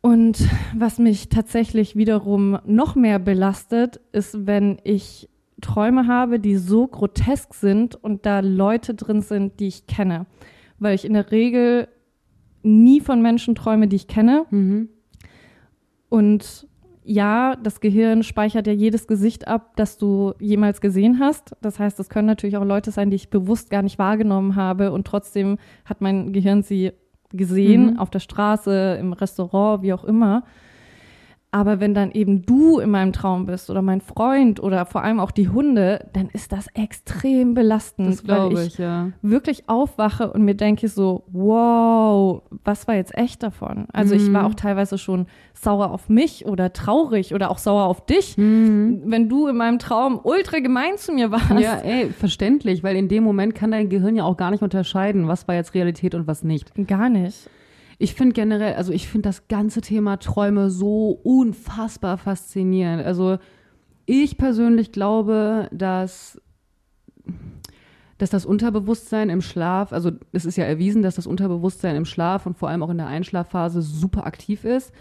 [0.00, 5.28] Und was mich tatsächlich wiederum noch mehr belastet, ist, wenn ich
[5.60, 10.26] Träume habe, die so grotesk sind und da Leute drin sind, die ich kenne.
[10.78, 11.88] Weil ich in der Regel
[12.62, 14.44] nie von Menschen träume, die ich kenne.
[14.50, 14.90] Mhm.
[16.08, 16.68] Und
[17.06, 21.54] ja, das Gehirn speichert ja jedes Gesicht ab, das du jemals gesehen hast.
[21.62, 24.90] Das heißt, es können natürlich auch Leute sein, die ich bewusst gar nicht wahrgenommen habe
[24.92, 26.92] und trotzdem hat mein Gehirn sie
[27.32, 27.98] gesehen, Mhm.
[27.98, 30.42] auf der Straße, im Restaurant, wie auch immer.
[31.56, 35.18] Aber wenn dann eben du in meinem Traum bist oder mein Freund oder vor allem
[35.20, 39.12] auch die Hunde, dann ist das extrem belastend, Das glaube weil ich, ja.
[39.22, 43.86] wirklich aufwache und mir denke so, wow, was war jetzt echt davon?
[43.90, 44.34] Also ich Mhm.
[44.34, 49.04] war auch teilweise schon sauer auf mich oder traurig oder auch sauer auf dich, Mhm.
[49.06, 51.58] wenn du in meinem Traum ultra gemein zu mir warst.
[51.58, 55.26] Ja, ey, verständlich, weil in dem Moment kann dein Gehirn ja auch gar nicht unterscheiden,
[55.26, 56.70] was war jetzt Realität und was nicht.
[56.86, 57.48] Gar nicht.
[57.98, 63.04] Ich finde generell, also ich finde das ganze Thema Träume so unfassbar faszinierend.
[63.04, 63.38] Also
[64.04, 66.40] ich persönlich glaube, dass,
[68.18, 72.44] dass das Unterbewusstsein im Schlaf, also es ist ja erwiesen, dass das Unterbewusstsein im Schlaf
[72.44, 74.92] und vor allem auch in der Einschlafphase super aktiv ist.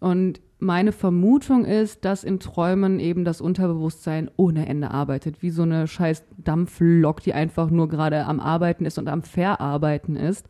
[0.00, 5.62] Und meine Vermutung ist, dass in Träumen eben das Unterbewusstsein ohne Ende arbeitet, wie so
[5.62, 10.46] eine scheiß Dampflok, die einfach nur gerade am Arbeiten ist und am Verarbeiten ist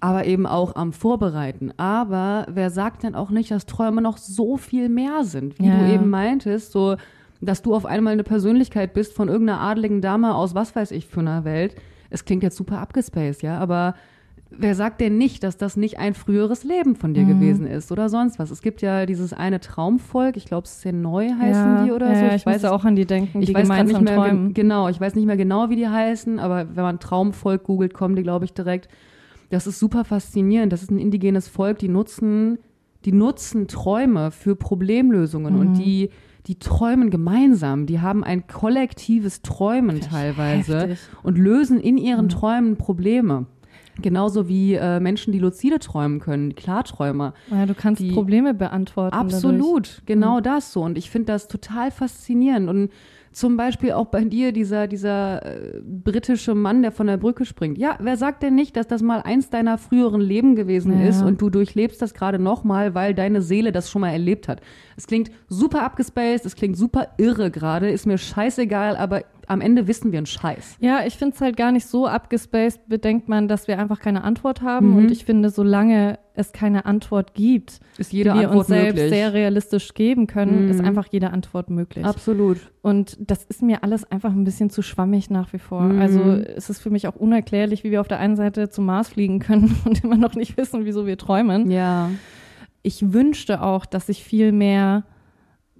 [0.00, 1.72] aber eben auch am Vorbereiten.
[1.76, 5.58] Aber wer sagt denn auch nicht, dass Träume noch so viel mehr sind?
[5.58, 5.78] Wie Ja.
[5.78, 6.96] du eben meintest, so,
[7.40, 11.06] dass du auf einmal eine Persönlichkeit bist von irgendeiner adligen Dame aus was weiß ich
[11.06, 11.74] für einer Welt.
[12.10, 13.94] Es klingt jetzt super abgespaced, ja, aber
[14.56, 17.28] wer sagt denn nicht, dass das nicht ein früheres Leben von dir Mhm.
[17.28, 18.50] gewesen ist oder sonst was?
[18.50, 22.26] Es gibt ja dieses eine Traumvolk, ich glaube, Senoi heißen ja, die oder ja, so.
[22.36, 24.54] Ich, musste es auch an die denken, ich die weiß gerade nicht gemeinsam mehr, träumen.
[24.54, 28.16] genau, ich weiß nicht mehr genau, wie die heißen, aber wenn man Traumvolk googelt, kommen
[28.16, 28.88] die, glaube ich, direkt.
[29.50, 30.72] Das ist super faszinierend.
[30.72, 32.58] Das ist ein indigenes Volk, die nutzen,
[33.04, 35.60] die nutzen Träume für Problemlösungen Mhm.
[35.60, 36.10] und die,
[36.46, 37.86] die träumen gemeinsam.
[37.86, 40.98] Die haben ein kollektives Träumen teilweise heftig.
[41.22, 42.00] und lösen in Mhm.
[42.00, 43.46] ihren Träumen Probleme.
[44.02, 47.32] Genauso wie äh, Menschen, die luzide träumen können, die Klarträumer.
[47.50, 49.14] Ja, du kannst die- Probleme beantworten.
[49.16, 49.34] Dadurch.
[49.34, 50.82] Absolut, genau das so.
[50.82, 52.68] Und ich finde das total faszinierend.
[52.68, 52.90] Und
[53.34, 57.76] zum Beispiel auch bei dir, dieser, dieser äh, britische Mann, der von der Brücke springt.
[57.78, 61.08] Ja, wer sagt denn nicht, dass das mal eins deiner früheren Leben gewesen Ja.
[61.08, 64.60] ist und du durchlebst das gerade nochmal, weil deine Seele das schon mal erlebt hat?
[64.96, 69.86] Es klingt super abgespaced, es klingt super irre gerade, ist mir scheißegal, aber am Ende
[69.88, 70.76] wissen wir einen Scheiß.
[70.80, 74.24] Ja, ich finde es halt gar nicht so abgespaced, bedenkt man, dass wir einfach keine
[74.24, 74.90] Antwort haben.
[74.90, 74.96] Mhm.
[74.96, 78.94] Und ich finde, solange es keine Antwort gibt, Ist jede die wir Antwort uns selbst
[78.96, 79.10] möglich.
[79.12, 80.70] sehr realistisch geben können, Mhm.
[80.70, 82.04] ist einfach jede Antwort möglich.
[82.04, 82.58] Absolut.
[82.82, 85.82] Und das ist mir alles einfach ein bisschen zu schwammig nach wie vor.
[85.82, 86.00] Mhm.
[86.00, 89.10] Also es ist für mich auch unerklärlich, wie wir auf der einen Seite zum Mars
[89.10, 91.70] fliegen können und immer noch nicht wissen, wieso wir träumen.
[91.70, 92.10] Ja.
[92.82, 95.04] Ich wünschte auch, dass ich viel mehr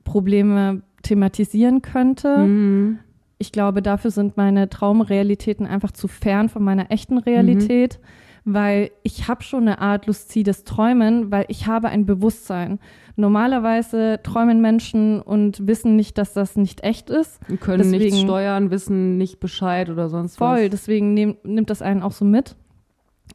[0.04, 2.38] Probleme thematisieren könnte.
[2.38, 2.98] Mhm.
[3.38, 7.98] Ich glaube, dafür sind meine Traumrealitäten einfach zu fern von meiner echten Realität,
[8.44, 12.78] weil ich habe schon eine Art luzides Träumen, weil ich habe ein Bewusstsein.
[13.16, 17.40] Normalerweise träumen Menschen und wissen nicht, dass das nicht echt ist.
[17.48, 20.70] Und können nichts Deswegen- steuern, wissen nicht Bescheid oder sonst Voll, was.
[20.70, 22.54] deswegen nehm, nimmt das einen auch so mit.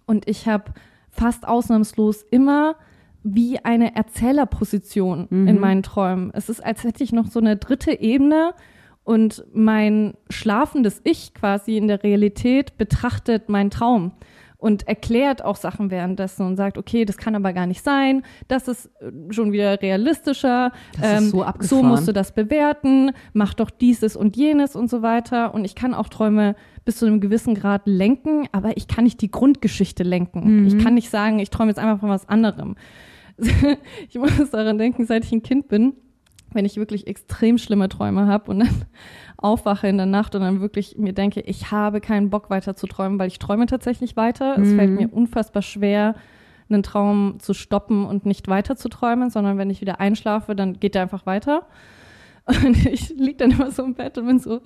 [0.06, 0.66] Und ich habe
[1.10, 2.76] fast ausnahmslos immer
[3.24, 5.48] wie eine Erzählerposition Mhm.
[5.48, 6.32] in meinen Träumen.
[6.34, 8.54] Es ist, als hätte ich noch so eine dritte Ebene
[9.10, 14.12] und mein schlafendes Ich quasi in der Realität betrachtet meinen Traum
[14.60, 18.68] und erklärt auch Sachen währenddessen und sagt, okay, das kann aber gar nicht sein, das
[18.68, 20.74] ist äh, schon wieder realistischer,
[21.18, 25.56] ist so so musst du das bewerten, mach doch dieses und jenes und so weiter.
[25.56, 29.22] Und ich kann auch Träume bis zu einem gewissen Grad lenken, aber ich kann nicht
[29.22, 30.60] die Grundgeschichte lenken.
[30.60, 30.68] Mhm.
[30.68, 32.76] Ich kann nicht sagen, ich träume jetzt einfach von was anderem.
[34.08, 35.94] ich muss daran denken, seit ich ein Kind bin,
[36.54, 38.86] wenn ich wirklich extrem schlimme Träume habe und dann
[39.38, 42.88] aufwache in der Nacht und dann wirklich mir denke, ich habe keinen Bock weiter zu
[42.88, 44.58] träumen, weil ich träume tatsächlich weiter.
[44.58, 44.64] Mhm.
[44.64, 46.16] Es fällt mir unfassbar schwer,
[46.70, 50.80] einen Traum zu stoppen und nicht weiter zu träumen, sondern wenn ich wieder einschlafe, dann
[50.80, 51.66] geht der einfach weiter.
[52.64, 54.62] Und ich liege dann immer so im Bett und bin so,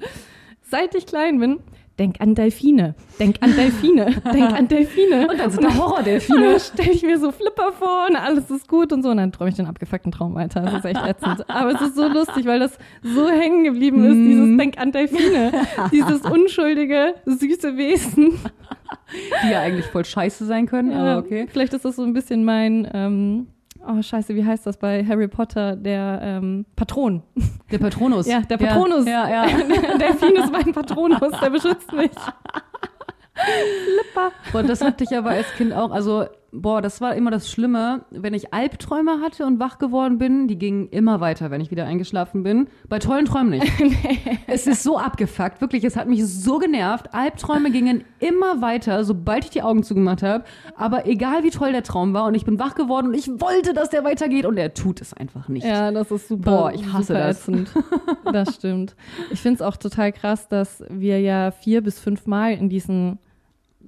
[0.62, 1.60] seit ich klein bin,
[2.00, 5.28] denk an Delfine, denk an Delfine, denk an Delfine.
[5.30, 6.60] Und dann sind da Horrordelfine.
[6.60, 9.10] stelle ich mir so Flipper vor und alles ist gut und so.
[9.10, 10.62] Und dann träume ich den abgefuckten Traum weiter.
[10.62, 11.50] Das ist echt ätzend.
[11.50, 14.58] Aber es ist so lustig, weil das so hängen geblieben ist, dieses mhm.
[14.58, 15.52] Denk an Delfine.
[15.92, 18.40] dieses unschuldige, süße Wesen.
[19.44, 21.48] Die ja eigentlich voll scheiße sein können, ja, aber okay.
[21.52, 23.48] Vielleicht ist das so ein bisschen mein, ähm,
[23.88, 27.24] oh scheiße, wie heißt das bei Harry Potter, der ähm, Patron.
[27.72, 28.28] Der Patronus.
[28.34, 29.06] Ja, der Patronus.
[29.06, 29.48] Ja, ja.
[29.48, 29.98] ja.
[29.98, 32.12] Delfin ist mein Patronus, der beschützt mich.
[33.34, 34.32] Flipper.
[34.58, 35.92] Und das hatte ich aber als Kind auch.
[35.92, 40.48] Also boah, das war immer das Schlimme, wenn ich Albträume hatte und wach geworden bin,
[40.48, 42.68] die gingen immer weiter, wenn ich wieder eingeschlafen bin.
[42.88, 43.80] Bei tollen Träumen nicht.
[43.80, 44.40] nee.
[44.48, 47.14] Es ist so abgefuckt, wirklich, es hat mich so genervt.
[47.14, 50.44] Albträume gingen immer weiter, sobald ich die Augen zugemacht habe.
[50.76, 53.74] Aber egal wie toll der Traum war und ich bin wach geworden und ich wollte,
[53.74, 55.66] dass der weitergeht und er tut es einfach nicht.
[55.66, 56.52] Ja, das ist super.
[56.52, 57.50] Boah, ich hasse das.
[58.32, 58.96] das stimmt.
[59.32, 63.18] Ich finde es auch total krass, dass wir ja vier bis fünf Mal in diesen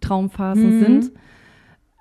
[0.02, 0.84] Traumphasen mhm.
[0.84, 1.12] sind.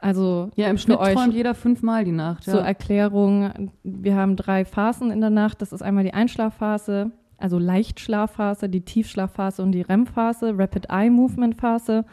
[0.05, 2.47] Also ja, im Schnitt träumt jeder fünfmal die Nacht.
[2.47, 2.53] Ja.
[2.53, 5.63] Zur Erklärung, wir haben drei Phasen in der Nacht.
[5.63, 11.57] Das ist einmal die Einschlafphase, also Leichtschlafphase, die Tiefschlafphase und die REM-Phase, Rapid Eye Movement
[11.57, 12.05] Phase.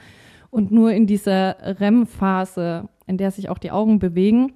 [0.51, 4.53] Und nur in dieser REM-Phase, in der sich auch die Augen bewegen,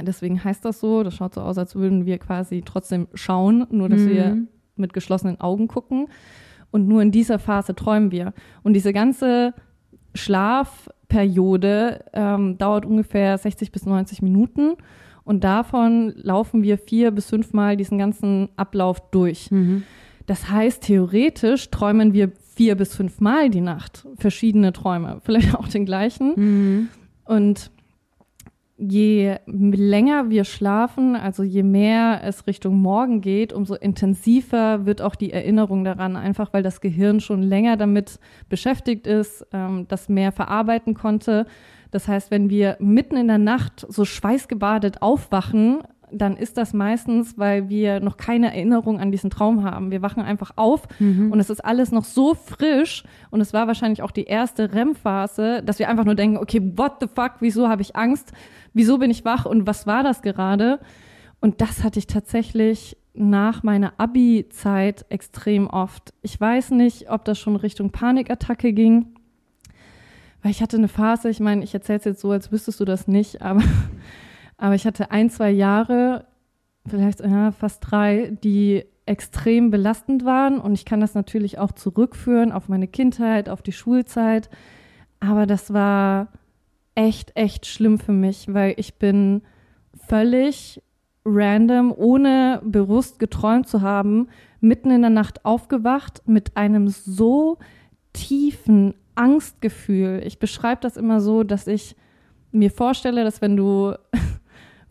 [0.00, 3.88] deswegen heißt das so, das schaut so aus, als würden wir quasi trotzdem schauen, nur
[3.88, 4.08] dass mhm.
[4.08, 4.38] wir
[4.76, 6.06] mit geschlossenen Augen gucken.
[6.70, 8.32] Und nur in dieser Phase träumen wir.
[8.62, 9.54] Und diese ganze
[10.14, 14.74] Schlaf, Periode ähm, dauert ungefähr 60 bis 90 Minuten.
[15.22, 19.50] Und davon laufen wir vier bis fünfmal diesen ganzen Ablauf durch.
[19.52, 19.84] Mhm.
[20.26, 25.86] Das heißt, theoretisch träumen wir vier bis fünfmal die Nacht verschiedene Träume, vielleicht auch den
[25.86, 26.32] gleichen.
[26.34, 26.88] Mhm.
[27.24, 27.70] Und
[28.76, 35.14] je länger wir schlafen, also je mehr es Richtung Morgen geht, umso intensiver wird auch
[35.14, 40.32] die Erinnerung daran, einfach weil das Gehirn schon länger damit beschäftigt ist, ähm, das mehr
[40.32, 41.46] verarbeiten konnte.
[41.92, 45.82] Das heißt, wenn wir mitten in der Nacht so schweißgebadet aufwachen,
[46.14, 49.90] dann ist das meistens, weil wir noch keine Erinnerung an diesen Traum haben.
[49.90, 51.32] Wir wachen einfach auf mhm.
[51.32, 55.62] und es ist alles noch so frisch und es war wahrscheinlich auch die erste REM-Phase,
[55.62, 58.32] dass wir einfach nur denken, okay, what the fuck, wieso habe ich Angst?
[58.72, 60.80] Wieso bin ich wach und was war das gerade?
[61.40, 66.12] Und das hatte ich tatsächlich nach meiner Abi-Zeit extrem oft.
[66.22, 69.14] Ich weiß nicht, ob das schon Richtung Panikattacke ging,
[70.42, 72.84] weil ich hatte eine Phase, ich meine, ich erzähle es jetzt so, als wüsstest du
[72.84, 73.62] das nicht, aber
[74.56, 76.26] aber ich hatte ein, zwei Jahre,
[76.86, 80.58] vielleicht ja, fast drei, die extrem belastend waren.
[80.58, 84.48] Und ich kann das natürlich auch zurückführen auf meine Kindheit, auf die Schulzeit.
[85.20, 86.28] Aber das war
[86.94, 89.42] echt, echt schlimm für mich, weil ich bin
[90.08, 90.82] völlig
[91.24, 94.28] random, ohne bewusst geträumt zu haben,
[94.60, 97.58] mitten in der Nacht aufgewacht mit einem so
[98.12, 100.22] tiefen Angstgefühl.
[100.24, 101.96] Ich beschreibe das immer so, dass ich
[102.52, 103.94] mir vorstelle, dass wenn du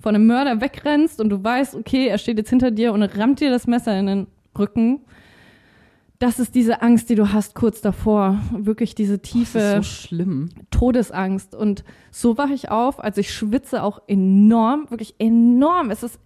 [0.04, 3.39] von einem Mörder wegrennst und du weißt, okay, er steht jetzt hinter dir und rammt
[3.39, 4.28] dir das Messer in den
[4.60, 5.00] Rücken.
[6.20, 8.38] Das ist diese Angst, die du hast kurz davor.
[8.52, 9.82] Wirklich diese tiefe so
[10.72, 11.56] Todesangst.
[11.56, 13.02] Und so wache ich auf.
[13.02, 15.89] Also ich schwitze auch enorm, wirklich enorm.
[15.89, 16.20] Es ist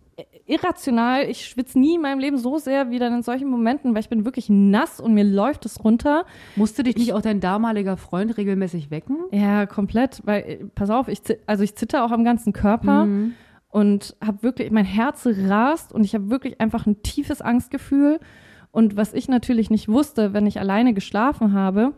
[0.48, 1.30] irrational.
[1.30, 4.10] Ich schwitze nie in meinem Leben so sehr wie dann in solchen Momenten, weil ich
[4.10, 6.26] bin wirklich nass und mir läuft es runter.
[6.56, 9.18] Musste dich nicht auch dein damaliger Freund regelmäßig wecken?
[9.32, 10.22] Ja, komplett.
[10.26, 13.06] Weil, pass auf, ich, also ich zitter auch am ganzen Körper.
[13.06, 13.36] Mhm
[13.70, 18.20] und habe wirklich, mein Herz rast und ich habe wirklich einfach ein tiefes Angstgefühl.
[18.72, 21.94] Und was ich natürlich nicht wusste, wenn ich alleine geschlafen habe,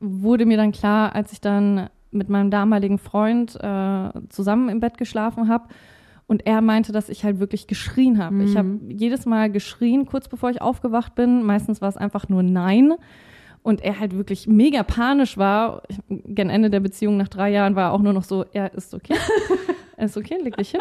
[0.00, 4.98] wurde mir dann klar, als ich dann mit meinem damaligen Freund äh, zusammen im Bett
[4.98, 5.68] geschlafen habe.
[6.26, 8.36] Und er meinte, dass ich halt wirklich geschrien habe.
[8.36, 8.40] Mhm.
[8.42, 11.44] Ich habe jedes Mal geschrien, kurz bevor ich aufgewacht bin.
[11.44, 12.94] Meistens war es einfach nur Nein.
[13.62, 15.82] Und er halt wirklich mega panisch war.
[16.08, 18.94] Gen Ende der Beziehung nach drei Jahren war er auch nur noch so, er ist
[18.94, 19.14] okay.
[19.98, 20.80] Ist okay, leg dich hin.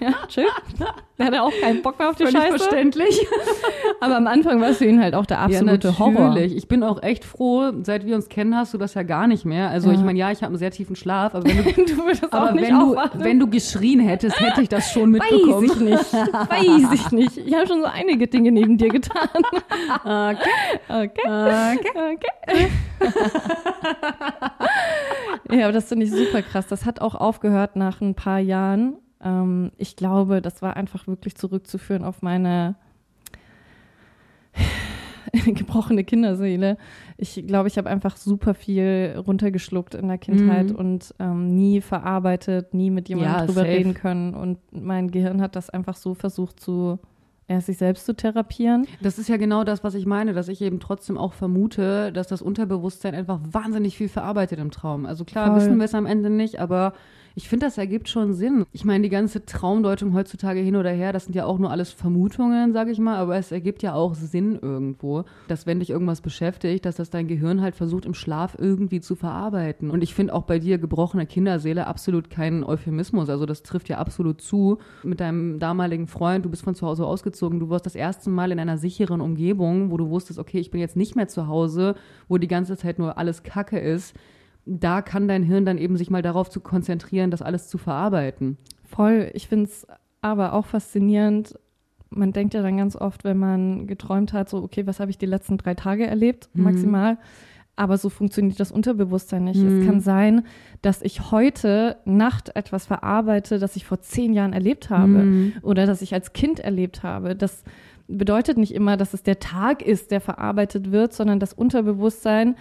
[0.00, 0.46] Ja, chill.
[1.18, 2.58] Der hatte auch keinen Bock mehr auf die Völlig Scheiße.
[2.58, 3.26] verständlich.
[4.00, 6.28] Aber am Anfang warst du ihn halt auch der absolute ja, Horror.
[6.30, 6.56] natürlich.
[6.56, 9.44] Ich bin auch echt froh, seit wir uns kennen, hast du das ja gar nicht
[9.44, 9.68] mehr.
[9.68, 9.94] Also Ja.
[9.96, 11.62] ich meine, ja, ich habe einen sehr tiefen Schlaf, aber wenn du,
[11.94, 15.12] Du würdest auch aber nicht wenn, du, wenn du geschrien hättest, hätte ich das schon
[15.14, 15.64] Weiß mitbekommen.
[15.66, 16.12] ich nicht.
[16.14, 17.36] Weiß ich nicht.
[17.36, 19.28] Ich habe schon so einige Dinge neben dir getan.
[20.04, 20.38] Okay.
[20.88, 21.78] Okay.
[22.14, 22.68] Okay.
[25.50, 26.66] ja, aber das finde ich super krass.
[26.68, 28.53] Das hat auch aufgehört nach ein paar Jahren.
[29.22, 32.76] Ähm, ich glaube, das war einfach wirklich zurückzuführen auf meine
[35.46, 36.76] gebrochene Kinderseele.
[37.16, 40.76] Ich glaube, ich habe einfach super viel runtergeschluckt in der Kindheit Mhm.
[40.76, 43.68] und ähm, nie verarbeitet, nie mit jemandem Ja, drüber safe.
[43.68, 44.34] reden können.
[44.34, 46.98] Und mein Gehirn hat das einfach so versucht zu,
[47.48, 48.86] ja, sich selbst zu therapieren.
[49.02, 52.26] Das ist ja genau das, was ich meine, dass ich eben trotzdem auch vermute, dass
[52.28, 55.04] das Unterbewusstsein einfach wahnsinnig viel verarbeitet im Traum.
[55.04, 55.56] Also klar, Voll.
[55.56, 56.92] wissen wir es am Ende nicht, aber
[57.36, 58.64] ich finde, das ergibt schon Sinn.
[58.72, 61.90] Ich meine, die ganze Traumdeutung heutzutage hin oder her, das sind ja auch nur alles
[61.90, 66.20] Vermutungen, sage ich mal, aber es ergibt ja auch Sinn irgendwo, dass wenn dich irgendwas
[66.20, 69.90] beschäftigt, dass das dein Gehirn halt versucht, im Schlaf irgendwie zu verarbeiten.
[69.90, 73.28] Und ich finde auch bei dir gebrochene Kinderseele absolut kein Euphemismus.
[73.28, 74.78] Also das trifft ja absolut zu.
[75.02, 78.52] Mit deinem damaligen Freund, du bist von zu Hause ausgezogen, du warst das erste Mal
[78.52, 81.96] in einer sicheren Umgebung, wo du wusstest, okay, ich bin jetzt nicht mehr zu Hause,
[82.28, 84.14] wo die ganze Zeit nur alles Kacke ist.
[84.66, 88.56] Da kann dein Hirn dann eben sich mal darauf zu konzentrieren, das alles zu verarbeiten.
[88.84, 89.30] Voll.
[89.34, 89.86] Ich finde es
[90.22, 91.58] aber auch faszinierend.
[92.10, 95.18] Man denkt ja dann ganz oft, wenn man geträumt hat, so, okay, was habe ich
[95.18, 96.62] die letzten drei Tage erlebt, Mhm.
[96.62, 97.18] maximal.
[97.76, 99.60] Aber so funktioniert das Unterbewusstsein nicht.
[99.60, 99.80] Mhm.
[99.80, 100.46] Es kann sein,
[100.80, 105.52] dass ich heute Nacht etwas verarbeite, das ich vor zehn Jahren erlebt habe Mhm.
[105.62, 107.34] oder das ich als Kind erlebt habe.
[107.34, 107.64] Das
[108.06, 112.54] bedeutet nicht immer, dass es der Tag ist, der verarbeitet wird, sondern das Unterbewusstsein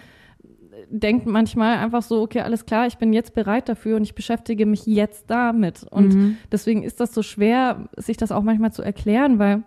[0.99, 4.65] denkt manchmal einfach so, okay, alles klar, ich bin jetzt bereit dafür und ich beschäftige
[4.67, 5.83] mich jetzt damit.
[5.89, 6.37] Und Mhm.
[6.51, 9.63] deswegen ist das so schwer, sich das auch manchmal zu erklären, weil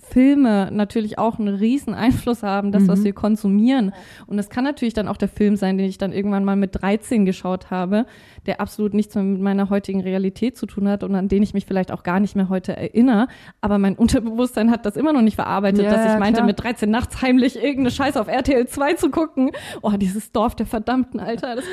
[0.00, 3.04] Filme natürlich auch einen riesen Einfluss haben, das, was Mhm.
[3.04, 3.92] wir konsumieren.
[4.26, 6.82] Und es kann natürlich dann auch der Film sein, den ich dann irgendwann mal mit
[6.82, 8.04] 13 geschaut habe,
[8.46, 11.54] der absolut nichts mehr mit meiner heutigen Realität zu tun hat und an den ich
[11.54, 13.26] mich vielleicht auch gar nicht mehr heute erinnere.
[13.60, 16.46] Aber mein Unterbewusstsein hat das immer noch nicht verarbeitet, Ja, dass ich meinte, klar.
[16.46, 19.50] mit 13 nachts heimlich irgendeine Scheiße auf RTL 2 zu gucken.
[19.80, 21.64] Oh, dieses Dorf der Verdammten, Alter, das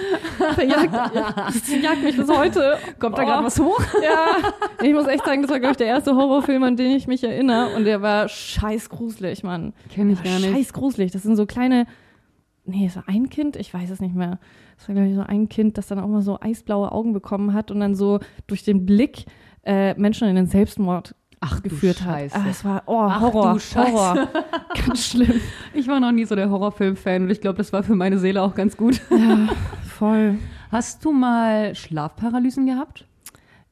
[0.56, 2.78] verjagt, das jagt mich bis heute.
[3.00, 3.26] Kommt da Oh.
[3.26, 3.80] gerade was hoch?
[4.02, 4.50] Ja,
[4.86, 7.24] ich muss echt sagen, das war, glaube ich, der erste Horrorfilm, an den ich mich
[7.24, 7.76] erinnere.
[7.76, 9.74] Und der war scheiß gruselig, Mann.
[9.90, 10.52] Kenn ich gar war nicht.
[10.52, 11.12] Scheiß gruselig.
[11.12, 11.86] Das sind so kleine.
[12.66, 14.40] Nee, es war ein Kind, ich weiß es nicht mehr.
[14.78, 17.54] Das war, glaube ich, so ein Kind, das dann auch mal so eisblaue Augen bekommen
[17.54, 19.26] hat und dann so durch den Blick
[19.64, 22.16] äh, Menschen in den Selbstmord Ach, geführt hat.
[22.16, 22.36] Scheiße.
[22.36, 23.92] Ah, es war oh, Ach, Horror, du Scheiße.
[23.92, 24.28] Horror.
[24.86, 25.42] Ganz schlimm.
[25.74, 28.42] Ich war noch nie so der Horrorfilm-Fan und ich glaube, das war für meine Seele
[28.42, 29.02] auch ganz gut.
[29.10, 29.48] Ja,
[29.84, 30.38] voll.
[30.72, 33.06] Hast du mal Schlafparalysen gehabt?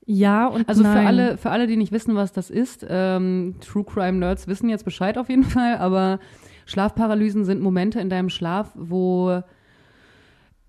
[0.10, 0.94] Ja und Also nein.
[0.98, 4.70] für alle, für alle, die nicht wissen, was das ist, ähm, True Crime Nerds wissen
[4.70, 6.20] jetzt Bescheid auf jeden Fall, aber
[6.66, 9.44] Schlafparalysen sind Momente in deinem Schlaf, wo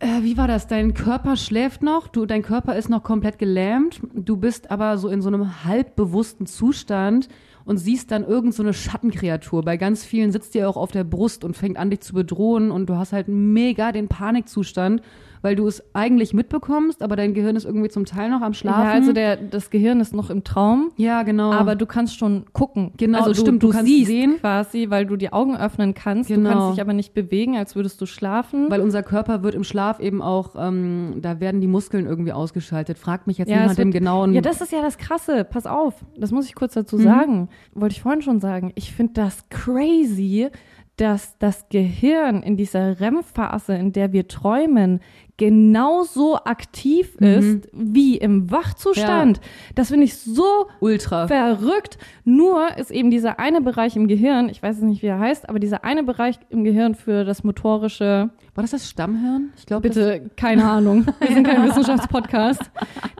[0.00, 0.66] äh, wie war das?
[0.66, 5.08] Dein Körper schläft noch, du, dein Körper ist noch komplett gelähmt, du bist aber so
[5.08, 7.28] in so einem halbbewussten Zustand
[7.64, 9.62] und siehst dann irgend so eine Schattenkreatur.
[9.62, 12.72] Bei ganz vielen sitzt die auch auf der Brust und fängt an, dich zu bedrohen
[12.72, 15.02] und du hast halt mega den Panikzustand,
[15.42, 18.84] weil du es eigentlich mitbekommst, aber dein Gehirn ist irgendwie zum Teil noch am Schlafen.
[18.84, 20.90] Ja, also der, das Gehirn ist noch im Traum.
[20.96, 21.52] ja, genau.
[21.52, 22.92] Aber du kannst schon gucken.
[22.96, 24.36] Genau, also du, stimmt, du, du kannst siehst sehen.
[24.40, 26.30] quasi, weil du die Augen öffnen kannst.
[26.30, 26.50] Du Genau.
[26.50, 28.70] kannst dich aber nicht bewegen, als würdest du schlafen.
[28.70, 32.98] Weil unser Körper wird im Schlaf eben auch, ähm, da werden die Muskeln irgendwie ausgeschaltet.
[32.98, 34.32] Fragt mich jetzt Ja, niemand im genauen.
[34.34, 35.44] ja, das ist ja das Krasse.
[35.44, 37.02] Pass auf, das muss ich kurz dazu Mhm.
[37.02, 37.48] sagen.
[37.74, 38.72] Wollte ich vorhin schon sagen.
[38.74, 40.48] Ich finde das crazy,
[40.96, 45.00] dass das Gehirn in dieser REM-Phase, in der wir träumen,
[45.38, 47.26] genauso aktiv Mhm.
[47.26, 49.40] ist wie im Wachzustand.
[49.74, 51.26] Das finde ich so Ultra.
[51.26, 51.96] verrückt.
[52.24, 55.48] Nur ist eben dieser eine Bereich im Gehirn, ich weiß jetzt nicht, wie er heißt,
[55.48, 59.50] aber dieser eine Bereich im Gehirn für das motorische, War das das Stammhirn?
[59.56, 62.60] Ich glaube, bitte, keine Ahnung, wir sind kein Wissenschaftspodcast.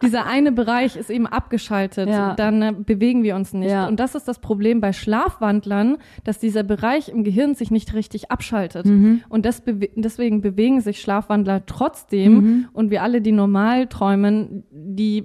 [0.03, 2.35] Dieser eine Bereich ist eben abgeschaltet, Ja.
[2.35, 3.71] dann äh, bewegen wir uns nicht.
[3.71, 3.87] Ja.
[3.87, 8.33] Und das ist das Problem bei Schlafwandlern, dass dieser Bereich im Gehirn sich nicht richtig
[8.33, 8.87] abschaltet.
[8.87, 9.23] Mhm.
[9.29, 12.33] Und bewe deswegen bewegen sich Schlafwandler trotzdem.
[12.35, 12.69] Mhm.
[12.73, 15.23] Und wir alle, die normal träumen, die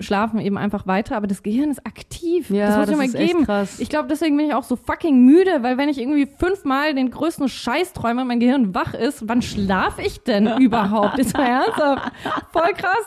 [0.00, 2.48] schlafen eben einfach weiter, aber das Gehirn ist aktiv.
[2.50, 3.44] Ja, das muss das ich mal ist echt geben.
[3.44, 3.80] krass.
[3.80, 7.10] Ich glaube, deswegen bin ich auch so fucking müde, weil wenn ich irgendwie fünfmal den
[7.10, 11.18] größten Scheiß träume und mein Gehirn wach ist, wann schlafe ich denn überhaupt?
[11.18, 12.12] Ist mal ernsthaft.
[12.52, 13.04] Voll krass.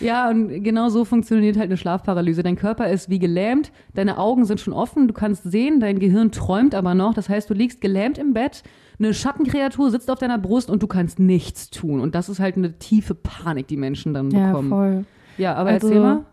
[0.00, 2.42] Ja, und genau so funktioniert halt eine Schlafparalyse.
[2.42, 6.30] Dein Körper ist wie gelähmt, deine Augen sind schon offen, du kannst sehen, dein Gehirn
[6.32, 7.14] träumt aber noch.
[7.14, 8.62] Das heißt, du liegst gelähmt im Bett,
[8.98, 12.00] eine Schattenkreatur sitzt auf deiner Brust und du kannst nichts tun.
[12.00, 14.68] Und das ist halt eine tiefe Panik, die Menschen dann bekommen.
[14.68, 15.04] voll.
[15.38, 16.24] Ja, aber Also, erzähl mal.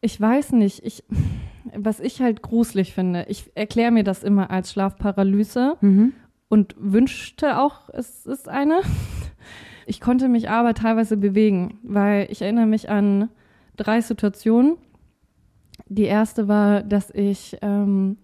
[0.00, 0.84] Ich weiß nicht.
[0.84, 1.04] Ich,
[1.76, 6.12] was ich halt gruselig finde, ich erkläre mir das immer als Schlafparalyse Mhm.
[6.48, 8.80] und wünschte auch, es ist eine.
[9.86, 13.30] Ich konnte mich aber teilweise bewegen, weil ich erinnere mich an
[13.76, 14.76] drei Situationen.
[15.88, 18.18] Die erste war, dass ich ähm,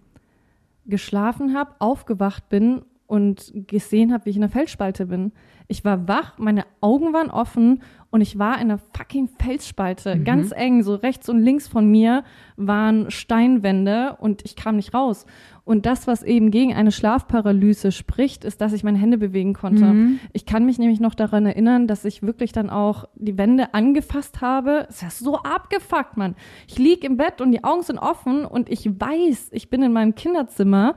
[0.85, 5.31] geschlafen habe, aufgewacht bin und gesehen habe, wie ich in einer Felsspalte bin.
[5.67, 7.81] Ich war wach, meine Augen waren offen
[8.11, 12.23] und ich war in einer fucking Felsspalte, ganz eng, so rechts und links von mir
[12.55, 15.25] waren Steinwände und ich kam nicht raus.
[15.63, 19.85] Und das, was eben gegen eine Schlafparalyse spricht, ist, dass ich meine Hände bewegen konnte.
[19.85, 20.19] Mhm.
[20.31, 24.41] Ich kann mich nämlich noch daran erinnern, dass ich wirklich dann auch die Wände angefasst
[24.41, 24.85] habe.
[24.89, 26.35] Es ist so abgefuckt, Mann.
[26.67, 29.91] Ich lieg im Bett und die Augen sind offen und ich weiß, ich bin in
[29.91, 30.95] meinem Kinderzimmer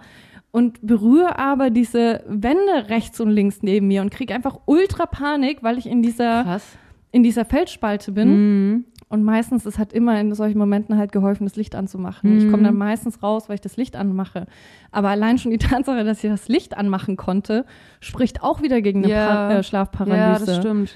[0.51, 5.63] und berühre aber diese Wände rechts und links neben mir und kriege einfach ultra Panik,
[5.63, 6.65] weil ich in dieser, Krass.
[7.13, 8.29] in dieser Feldspalte bin.
[8.73, 8.85] Mhm.
[9.11, 12.37] Und meistens, es hat immer in solchen Momenten halt geholfen, das Licht anzumachen.
[12.39, 14.47] Ich komme dann meistens raus, weil ich das Licht anmache.
[14.91, 17.65] Aber allein schon die Tatsache, dass ich das Licht anmachen konnte,
[18.01, 19.51] spricht auch wieder gegen eine Ja.
[19.51, 20.45] äh, Ja, Schlafparalyse.
[20.47, 20.95] das stimmt.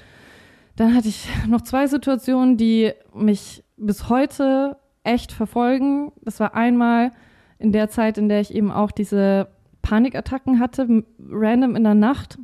[0.75, 6.11] Dann hatte ich noch zwei Situationen, die mich bis heute echt verfolgen.
[6.21, 7.11] Das war einmal
[7.63, 9.47] in der Zeit, in der ich eben auch diese
[9.81, 12.37] Panikattacken hatte, random in der Nacht.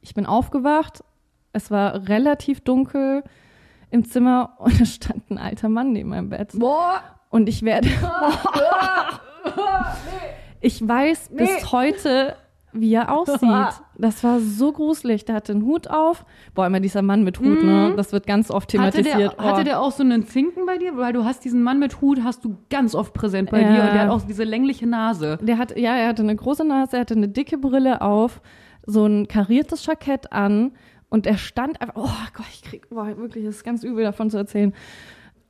[0.00, 1.02] Ich bin aufgewacht.
[1.52, 3.24] Es war relativ dunkel
[3.90, 6.52] im Zimmer und es stand ein alter Mann neben meinem Bett.
[6.54, 7.02] Boah.
[7.28, 7.88] Und ich werde.
[10.60, 12.36] ich weiß bis heute,
[12.72, 13.40] wie er aussieht.
[13.98, 15.26] Das war so gruselig.
[15.26, 16.24] Der hatte einen Hut auf.
[16.54, 17.92] Boah, immer dieser Mann mit Hut, ne?
[17.98, 18.80] Das wird ganz oft Mhm.
[18.80, 19.38] Hatte thematisiert.
[19.38, 19.64] der, hatte oh.
[19.64, 20.96] der auch so einen Zinken bei dir?
[20.96, 23.68] Weil du hast diesen Mann mit Hut, hast du ganz oft präsent bei Ja.
[23.74, 25.38] dir und der hat auch diese längliche Nase.
[25.42, 28.40] Der hat, ja, er hatte eine große Nase, er hatte eine dicke Brille auf,
[28.86, 30.72] so ein kariertes Jackett an
[31.10, 34.30] und er stand einfach, oh Gott, ich krieg, boah, wirklich, das ist ganz übel davon
[34.30, 34.72] zu erzählen.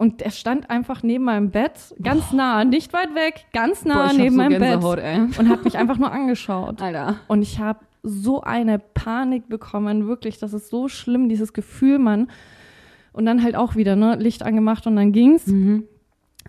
[0.01, 4.13] Und er stand einfach neben meinem Bett, ganz nah, nicht weit weg, ganz nah Boah,
[4.15, 5.21] neben so meinem Gänsehaut, Bett ey.
[5.39, 6.81] und hat mich einfach nur angeschaut.
[6.83, 7.17] Alter.
[7.29, 12.31] Und ich habe so eine Panik bekommen, wirklich, das ist so schlimm, dieses Gefühl, Mann.
[13.13, 15.49] Und dann halt auch wieder, ne, Licht angemacht und dann ging's.
[15.49, 15.85] Mhm.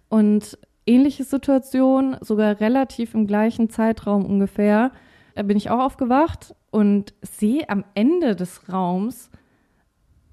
[0.08, 4.92] Und ähnliche Situation, sogar relativ im gleichen Zeitraum ungefähr,
[5.36, 9.30] da bin ich auch aufgewacht und sehe am Ende des Raums,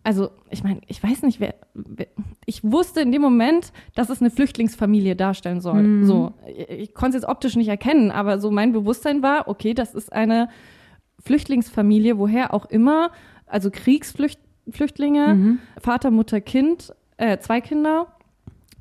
[0.08, 2.06] also ich meine, ich weiß nicht, wer, wer,
[2.46, 5.82] ich wusste in dem Moment, dass es eine Flüchtlingsfamilie darstellen soll.
[5.82, 6.06] Mhm.
[6.06, 9.74] So, ich, ich konnte es jetzt optisch nicht erkennen, aber so mein Bewusstsein war, okay,
[9.74, 10.48] das ist eine
[11.18, 13.10] Flüchtlingsfamilie, woher auch immer,
[13.44, 15.58] also Kriegsflüchtlinge, Mhm.
[15.78, 18.06] Vater, Mutter, Kind, äh, zwei Kinder.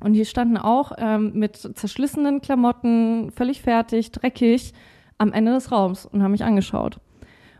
[0.00, 4.72] Und die standen auch ähm, mit zerschlissenen Klamotten, völlig fertig, dreckig,
[5.18, 7.00] am Ende des Raums und haben mich angeschaut.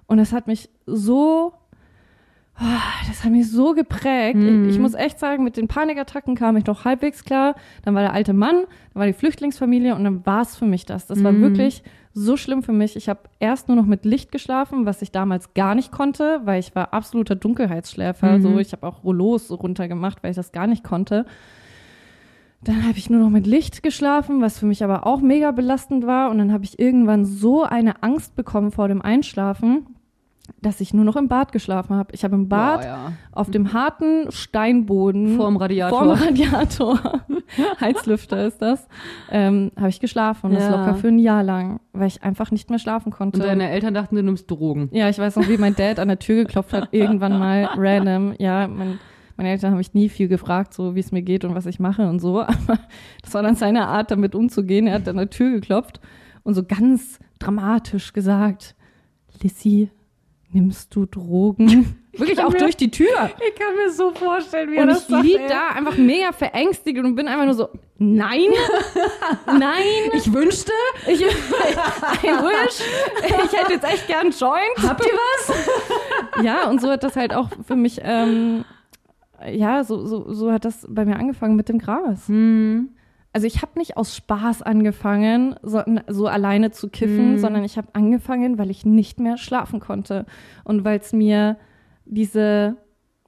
[0.07, 1.53] Und das hat mich so,
[3.09, 4.37] das hat mich so geprägt.
[4.37, 4.65] Mhm.
[4.69, 7.55] Ich, ich muss echt sagen, mit den Panikattacken kam ich noch halbwegs klar.
[7.83, 8.57] Dann war der alte Mann,
[8.93, 11.07] dann war die Flüchtlingsfamilie und dann war es für mich das.
[11.07, 11.41] Das war Mhm.
[11.43, 11.83] wirklich
[12.15, 12.97] so schlimm für mich.
[12.97, 16.59] Ich habe erst nur noch mit Licht geschlafen, was ich damals gar nicht konnte, weil
[16.59, 18.39] ich war absoluter Dunkelheitsschläfer.
[18.39, 18.43] Mhm.
[18.43, 21.27] So, ich habe auch Rollos runtergemacht, weil ich das gar nicht konnte.
[22.65, 26.07] Dann habe ich nur noch mit Licht geschlafen, was für mich aber auch mega belastend
[26.09, 26.29] war.
[26.31, 29.87] Und dann habe ich irgendwann so eine Angst bekommen vor dem Einschlafen,
[30.61, 32.13] dass ich nur noch im Bad geschlafen habe.
[32.15, 33.13] Ich habe im Bad Boah, ja.
[33.33, 35.99] auf dem harten Steinboden Vorm Radiator.
[35.99, 36.99] vorm Radiator,
[37.81, 38.89] Heizlüfter ist das,
[39.31, 40.47] ähm, habe ich geschlafen.
[40.51, 40.71] Und das Ja.
[40.71, 43.39] locker für ein Jahr lang, weil ich einfach nicht mehr schlafen konnte.
[43.39, 44.89] Und deine Eltern dachten, du nimmst Drogen.
[44.93, 48.35] Ja, ich weiß noch, wie mein Dad an der Tür geklopft hat, irgendwann mal random.
[48.39, 48.99] Ja, mein,
[49.37, 51.79] meine Eltern haben mich nie viel gefragt, so wie es mir geht und was ich
[51.79, 52.41] mache und so.
[52.43, 52.79] Aber
[53.23, 54.87] das war dann seine Art, damit umzugehen.
[54.89, 56.01] Er hat an der Tür geklopft
[56.43, 58.75] und so ganz dramatisch gesagt,
[59.43, 59.91] Lissy,
[60.53, 61.97] nimmst du Drogen?
[62.19, 63.31] Wirklich auch mir- durch die Tür.
[63.49, 67.29] Ich kann mir so vorstellen, wie Und ich lieg da einfach mega verängstigt und bin
[67.29, 67.69] einfach nur so,
[67.99, 68.49] nein,
[69.47, 69.85] nein,
[70.15, 70.73] Ich wünschte,
[71.07, 72.81] ich, I wish,
[73.25, 74.89] ich hätte jetzt echt gern einen Joint.
[74.89, 76.45] habt ihr was?
[76.45, 78.65] Ja, und so hat das halt auch für mich, ähm,
[79.53, 82.27] ja, so, so, so hat das bei mir angefangen mit dem Gras.
[82.27, 82.89] Hm.
[83.39, 87.39] Also ich habe nicht aus Spaß angefangen, so, so alleine zu kiffen, Mhm.
[87.39, 90.27] sondern ich habe angefangen, weil ich nicht mehr schlafen konnte
[90.65, 91.57] und weil es mir
[92.05, 92.75] diese,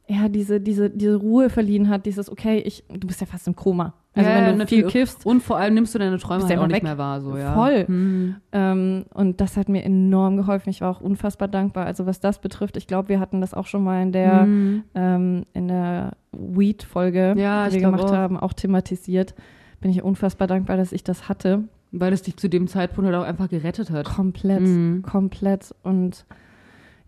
[0.08, 3.54] ja, diese, diese, diese Ruhe verliehen hat, dieses, okay, ich, du bist ja fast im
[3.54, 3.94] Koma.
[4.14, 4.84] Also Ja, wenn du natürlich.
[4.86, 6.82] viel kiffst, Und vor allem nimmst du deine Träume halt ja auch nicht weg.
[6.82, 7.54] mehr wahr, so, ja.
[7.54, 7.86] Voll.
[7.86, 8.34] Hm.
[8.50, 10.70] Ähm, und das hat mir enorm geholfen.
[10.70, 11.86] Ich war auch unfassbar dankbar.
[11.86, 14.82] Also was das betrifft, ich glaube, wir hatten das auch schon mal in der, Hm.
[14.96, 18.12] ähm, in der Weed-Folge, Ja, die wir gemacht auch.
[18.12, 19.36] haben, auch thematisiert.
[19.80, 21.64] Bin ich unfassbar dankbar, dass ich das hatte.
[21.92, 24.06] Weil es dich zu dem Zeitpunkt halt auch einfach gerettet hat.
[24.06, 25.02] Komplett, Mhm.
[25.02, 25.74] komplett.
[25.82, 26.24] Und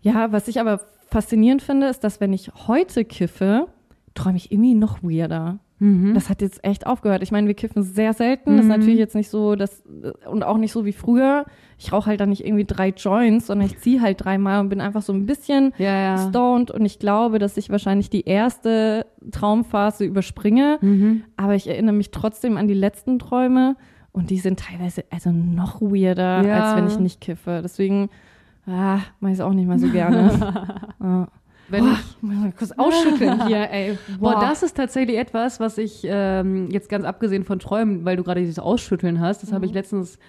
[0.01, 3.67] ja, was ich aber faszinierend finde, ist, dass wenn ich heute kiffe,
[4.13, 5.59] träume ich irgendwie noch weirder.
[5.79, 6.13] Mhm.
[6.13, 7.23] Das hat jetzt echt aufgehört.
[7.23, 8.53] Ich meine, wir kiffen sehr selten.
[8.53, 8.57] Mhm.
[8.57, 8.79] Das ist mhm.
[8.79, 9.83] natürlich jetzt nicht so, dass,
[10.29, 11.45] und auch nicht so wie früher.
[11.77, 14.81] Ich rauche halt dann nicht irgendwie drei Joints, sondern ich ziehe halt dreimal und bin
[14.81, 16.29] einfach so ein bisschen ja, ja.
[16.29, 16.71] stoned.
[16.71, 20.77] Und ich glaube, dass ich wahrscheinlich die erste Traumphase überspringe.
[20.81, 21.23] Mhm.
[21.35, 23.75] Aber ich erinnere mich trotzdem an die letzten Träume.
[24.13, 26.63] Und die sind teilweise also noch weirder, ja.
[26.63, 27.61] als wenn ich nicht kiffe.
[27.63, 28.09] Deswegen,
[28.67, 30.77] ah, mache ich es auch nicht mal so gerne.
[31.01, 31.27] ja.
[31.69, 33.97] Wenn Boah, ich mal kurz ausschütteln hier, ey.
[34.19, 34.33] Boah.
[34.33, 38.23] Boah, das ist tatsächlich etwas, was ich ähm, jetzt ganz abgesehen von Träumen, weil du
[38.23, 39.55] gerade dieses Ausschütteln hast, das mhm.
[39.55, 40.19] habe ich letztens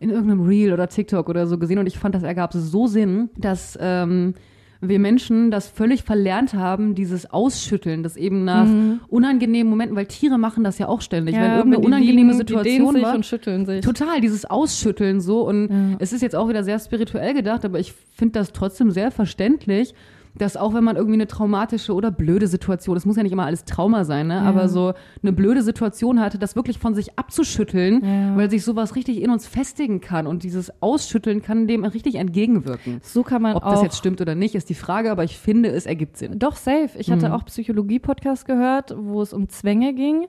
[0.00, 3.30] in irgendeinem Reel oder TikTok oder so gesehen und ich fand, das ergab so Sinn,
[3.36, 4.34] dass ähm,
[4.80, 9.00] wir Menschen das völlig verlernt haben, dieses Ausschütteln, das eben nach mhm.
[9.08, 12.96] unangenehmen Momenten, weil Tiere machen das ja auch ständig, ja, wenn irgendeine unangenehme liegen, Situation
[12.96, 13.14] die war.
[13.14, 13.82] und schütteln sich.
[13.82, 15.96] Total, dieses Ausschütteln so und ja.
[16.00, 19.94] es ist jetzt auch wieder sehr spirituell gedacht, aber ich finde das trotzdem sehr verständlich
[20.34, 23.44] dass auch wenn man irgendwie eine traumatische oder blöde Situation, das muss ja nicht immer
[23.44, 24.34] alles Trauma sein, ne?
[24.34, 24.42] Ja.
[24.42, 28.36] aber so eine blöde Situation hatte, das wirklich von sich abzuschütteln, ja.
[28.36, 33.00] weil sich sowas richtig in uns festigen kann und dieses Ausschütteln kann dem richtig entgegenwirken.
[33.02, 33.72] So kann man Ob auch.
[33.72, 36.38] das jetzt stimmt oder nicht, ist die Frage, aber ich finde, es ergibt Sinn.
[36.38, 36.90] Doch, safe.
[36.98, 37.34] Ich hatte mhm.
[37.34, 40.26] auch Psychologie-Podcast gehört, wo es um Zwänge ging.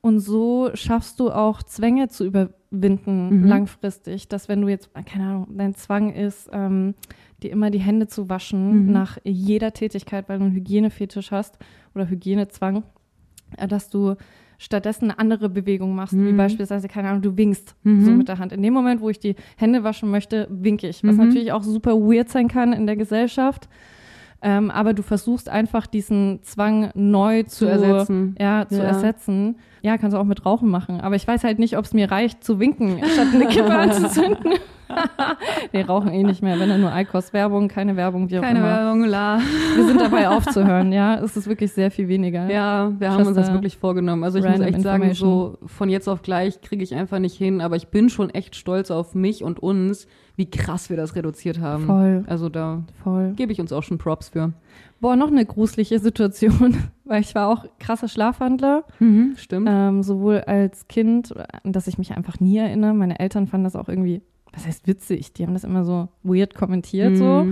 [0.00, 3.46] Und so schaffst du auch Zwänge zu überwinden mhm.
[3.46, 6.94] langfristig, dass wenn du jetzt, keine Ahnung, dein Zwang ist, ähm,
[7.44, 8.92] dir immer die Hände zu waschen mhm.
[8.92, 11.58] nach jeder Tätigkeit, weil du einen Hygienefetisch hast
[11.94, 12.82] oder Hygienezwang,
[13.56, 14.16] äh, dass du
[14.58, 16.28] stattdessen eine andere Bewegung machst, mhm.
[16.28, 18.04] wie beispielsweise, keine Ahnung, du winkst mhm.
[18.04, 18.52] so mit der Hand.
[18.52, 21.26] In dem Moment, wo ich die Hände waschen möchte, winke ich, was mhm.
[21.26, 23.68] natürlich auch super weird sein kann in der Gesellschaft.
[24.46, 28.36] Ähm, aber du versuchst einfach diesen Zwang neu zu, zu ersetzen.
[28.38, 28.84] Ja, zu ja.
[28.84, 29.56] ersetzen.
[29.80, 31.00] Ja, kannst du auch mit Rauchen machen.
[31.00, 34.52] Aber ich weiß halt nicht, ob es mir reicht zu winken, statt eine Kippe anzuzünden.
[35.72, 38.68] Wir rauchen eh nicht mehr, wenn dann nur Eikos-Werbung, keine Werbung, wie auch keine immer.
[38.68, 39.40] Keine Werbung, la.
[39.74, 41.16] Wir sind dabei aufzuhören, ja.
[41.16, 42.50] Es ist wirklich sehr viel weniger.
[42.50, 44.24] Ja, wir haben uns das wirklich vorgenommen.
[44.24, 47.62] Also ich muss echt sagen, so von jetzt auf gleich kriege ich einfach nicht hin,
[47.62, 50.06] aber ich bin schon echt stolz auf mich und uns,
[50.36, 51.86] wie krass wir das reduziert haben.
[51.86, 52.24] Voll.
[52.26, 52.82] Also da
[53.36, 54.52] gebe ich uns auch schon Props für.
[55.00, 58.84] Boah, noch eine gruselige Situation, weil ich war auch krasser Schlafwandler.
[58.98, 59.68] Mhm, stimmt.
[59.70, 62.94] Ähm, sowohl als Kind, dass ich mich einfach nie erinnere.
[62.94, 64.22] Meine Eltern fanden das auch irgendwie
[64.54, 65.32] was heißt witzig?
[65.32, 67.16] Die haben das immer so weird kommentiert, mhm.
[67.16, 67.46] so.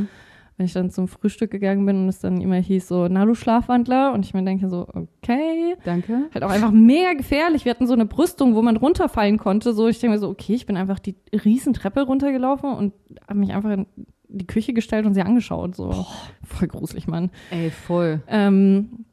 [0.63, 3.35] Wenn ich dann zum Frühstück gegangen bin und es dann immer hieß so, na du
[3.35, 4.13] Schlafwandler.
[4.13, 5.75] Und ich mir denke so, okay.
[5.85, 6.29] Danke.
[6.33, 7.65] Halt auch einfach mega gefährlich.
[7.65, 9.73] Wir hatten so eine Brüstung, wo man runterfallen konnte.
[9.73, 12.93] So, ich denke mir so, okay, ich bin einfach die Riesentreppe runtergelaufen und
[13.27, 13.87] habe mich einfach in
[14.29, 15.75] die Küche gestellt und sie angeschaut.
[15.75, 16.07] So, Boah.
[16.45, 17.33] voll gruselig, Mann.
[17.51, 18.23] Ey, voll.
[18.29, 19.05] Ähm,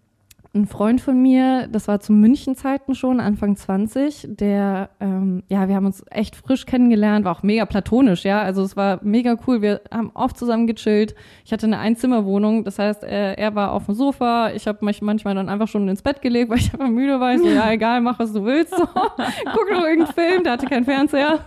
[0.54, 5.76] ein Freund von mir, das war zu München-Zeiten schon, Anfang 20, der, ähm, ja, wir
[5.76, 9.62] haben uns echt frisch kennengelernt, war auch mega platonisch, ja, also es war mega cool,
[9.62, 11.14] wir haben oft zusammen gechillt.
[11.46, 15.04] Ich hatte eine Einzimmerwohnung, das heißt, er, er war auf dem Sofa, ich habe mich
[15.04, 17.72] manchmal dann einfach schon ins Bett gelegt, weil ich einfach müde war, ich so, ja,
[17.72, 18.86] egal, mach, was du willst, so.
[18.96, 21.40] guck noch irgendeinen Film, der hatte keinen Fernseher.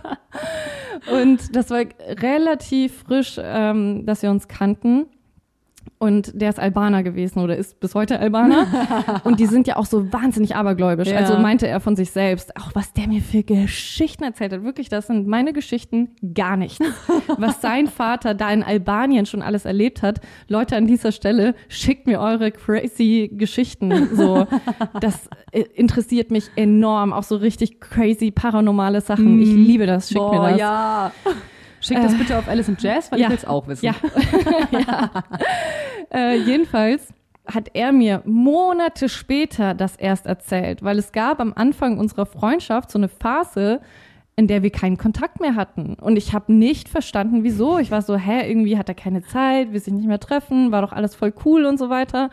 [1.11, 1.83] Und das war
[2.21, 5.07] relativ frisch, ähm, dass wir uns kannten.
[6.03, 9.21] Und der ist Albaner gewesen oder ist bis heute Albaner.
[9.23, 11.07] und die sind ja auch so wahnsinnig abergläubisch.
[11.07, 11.17] Ja.
[11.17, 14.63] Also meinte er von sich selbst, auch was der mir für Geschichten erzählt hat.
[14.63, 16.79] Wirklich, das sind meine Geschichten gar nichts.
[17.37, 20.19] was sein Vater da in Albanien schon alles erlebt hat.
[20.49, 24.09] Leute an dieser Stelle, schickt mir eure crazy Geschichten.
[24.13, 24.45] So,
[24.99, 27.13] das äh, interessiert mich enorm.
[27.13, 29.41] Auch so richtig crazy paranormale Sachen.
[29.41, 29.63] Ich mhm.
[29.63, 30.09] liebe das.
[30.09, 30.59] Schickt Boah, mir das.
[30.59, 31.11] Ja.
[31.83, 33.25] Schick das äh, bitte auf Alice and Jazz, weil ja.
[33.25, 33.85] ich will es auch wissen.
[33.85, 33.95] Ja.
[34.71, 35.23] ja.
[36.11, 37.13] Äh, jedenfalls
[37.45, 42.89] hat er mir Monate später das erst erzählt, weil es gab am Anfang unserer Freundschaft
[42.89, 43.81] so eine Phase,
[44.35, 45.95] in der wir keinen Kontakt mehr hatten.
[45.95, 47.77] Und ich habe nicht verstanden, wieso.
[47.77, 50.81] Ich war so, hä, irgendwie hat er keine Zeit, will sich nicht mehr treffen, war
[50.81, 52.29] doch alles voll cool und so weiter.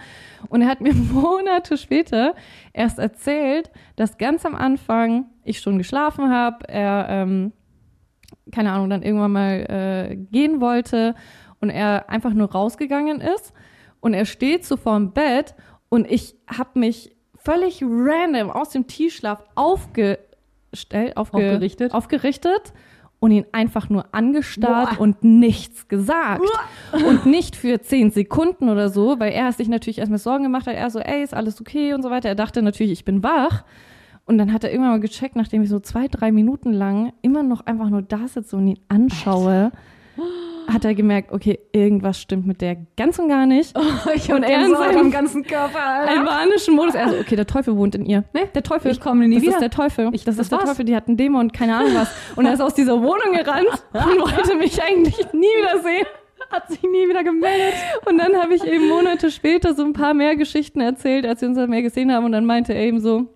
[0.48, 2.34] Und er hat mir Monate später
[2.72, 7.53] erst erzählt, dass ganz am Anfang ich schon geschlafen habe, er ähm,
[8.53, 11.14] keine Ahnung, dann irgendwann mal äh, gehen wollte
[11.61, 13.53] und er einfach nur rausgegangen ist
[14.01, 15.55] und er steht so vorm Bett
[15.89, 21.95] und ich habe mich völlig random aus dem Tiefschlaf aufgestellt, aufge aufgerichtet.
[21.95, 22.72] aufgerichtet
[23.18, 25.01] und ihn einfach nur angestarrt Boah.
[25.01, 26.43] und nichts gesagt.
[26.93, 27.07] Boah.
[27.07, 30.74] Und nicht für zehn Sekunden oder so, weil er sich natürlich erstmal Sorgen gemacht hat.
[30.74, 32.31] Er so, ey, ist alles okay und so weiter.
[32.31, 33.64] Er dachte natürlich, ich bin wach.
[34.27, 37.43] Und dann hat er irgendwann mal gecheckt, nachdem ich so zwei, drei Minuten lang immer
[37.43, 39.73] noch einfach nur da sitze und ihn anschaue,
[40.16, 40.73] Alter.
[40.73, 43.77] hat er gemerkt, okay, irgendwas stimmt mit der ganz und gar nicht.
[43.77, 46.18] Oh, ich und er in seinem ganzen Körper, Alter.
[46.18, 46.95] albanischen Modus.
[46.95, 48.25] Also, okay, der Teufel wohnt in ihr.
[48.33, 48.93] Nee, der Teufel.
[48.93, 49.53] Ich komme nie das wieder.
[49.53, 50.11] Das ist der Teufel.
[50.12, 50.85] Ich, das, das ist der Teufel.
[50.85, 52.11] Die hat einen Dämon, keine Ahnung was.
[52.37, 56.07] Und er ist aus dieser Wohnung gerannt und wollte mich eigentlich nie wieder sehen
[56.51, 57.75] hat sich nie wieder gemeldet.
[58.07, 61.49] Und dann habe ich eben Monate später so ein paar mehr Geschichten erzählt, als wir
[61.49, 62.25] uns dann mehr gesehen haben.
[62.25, 63.29] Und dann meinte er eben so,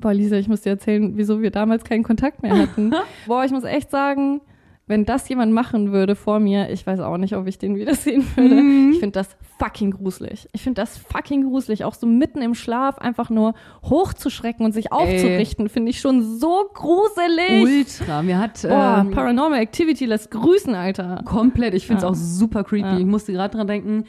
[0.00, 2.92] Boah, Lisa, ich muss dir erzählen, wieso wir damals keinen Kontakt mehr hatten.
[3.26, 4.40] Boah, ich muss echt sagen,
[4.86, 8.26] wenn das jemand machen würde vor mir, ich weiß auch nicht, ob ich den wiedersehen
[8.34, 8.54] würde.
[8.56, 8.90] Mhm.
[8.92, 10.48] Ich finde das fucking gruselig.
[10.52, 11.84] Ich finde das fucking gruselig.
[11.84, 16.68] Auch so mitten im Schlaf einfach nur hochzuschrecken und sich aufzurichten, finde ich schon so
[16.74, 17.62] gruselig.
[17.62, 18.22] Ultra.
[18.22, 21.22] Mir hat Boah, ähm, Paranormal Activity lässt grüßen, Alter.
[21.24, 21.74] Komplett.
[21.74, 22.10] Ich finde es ja.
[22.10, 22.88] auch super creepy.
[22.88, 22.98] Ja.
[22.98, 24.04] Ich musste gerade dran denken,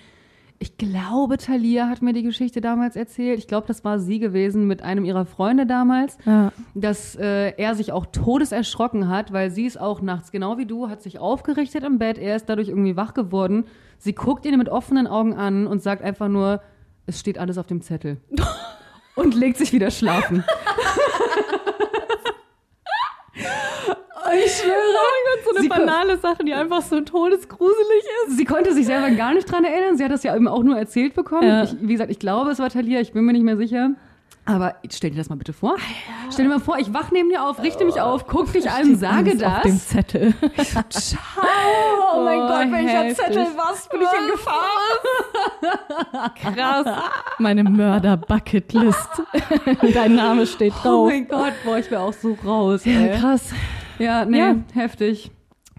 [0.64, 3.38] ich glaube, Thalia hat mir die Geschichte damals erzählt.
[3.38, 6.54] Ich glaube, das war sie gewesen mit einem ihrer Freunde damals, ja.
[6.74, 10.88] dass äh, er sich auch todeserschrocken hat, weil sie ist auch nachts, genau wie du,
[10.88, 12.18] hat sich aufgerichtet im Bett.
[12.18, 13.66] Er ist dadurch irgendwie wach geworden.
[13.98, 16.62] Sie guckt ihn mit offenen Augen an und sagt einfach nur,
[17.08, 18.22] es steht alles auf dem Zettel.
[19.16, 20.46] und legt sich wieder schlafen.
[24.34, 24.74] Ich schwöre.
[24.74, 28.38] Oh Gott, so eine sie banale Sache, die einfach so todesgruselig ist.
[28.38, 29.98] Sie konnte sich selber gar nicht dran erinnern.
[29.98, 31.48] Sie hat das ja eben auch nur erzählt bekommen.
[31.48, 31.64] Ja.
[31.64, 33.92] Ich, wie gesagt, ich glaube, es war Talia, ich bin mir nicht mehr sicher.
[34.46, 35.78] Aber stell dir das mal bitte vor.
[36.30, 38.98] Stell dir mal vor, ich wach neben dir auf, richte mich auf, guck dich an,
[38.98, 39.58] sage das.
[39.58, 40.34] Auf dem Zettel.
[40.90, 41.22] Ciao.
[42.14, 44.66] Oh mein oh, Gott, welcher Zettel, was bin ich in Gefahr?
[46.56, 47.04] Krass.
[47.40, 49.10] Meine Mörder-Bucketlist.
[49.94, 50.86] Dein Name steht drauf.
[50.86, 52.84] Oh mein Gott, boah, ich wäre auch so raus.
[52.84, 53.54] Ja, krass.
[54.00, 54.56] Ja, nee, ja.
[54.74, 55.32] heftig.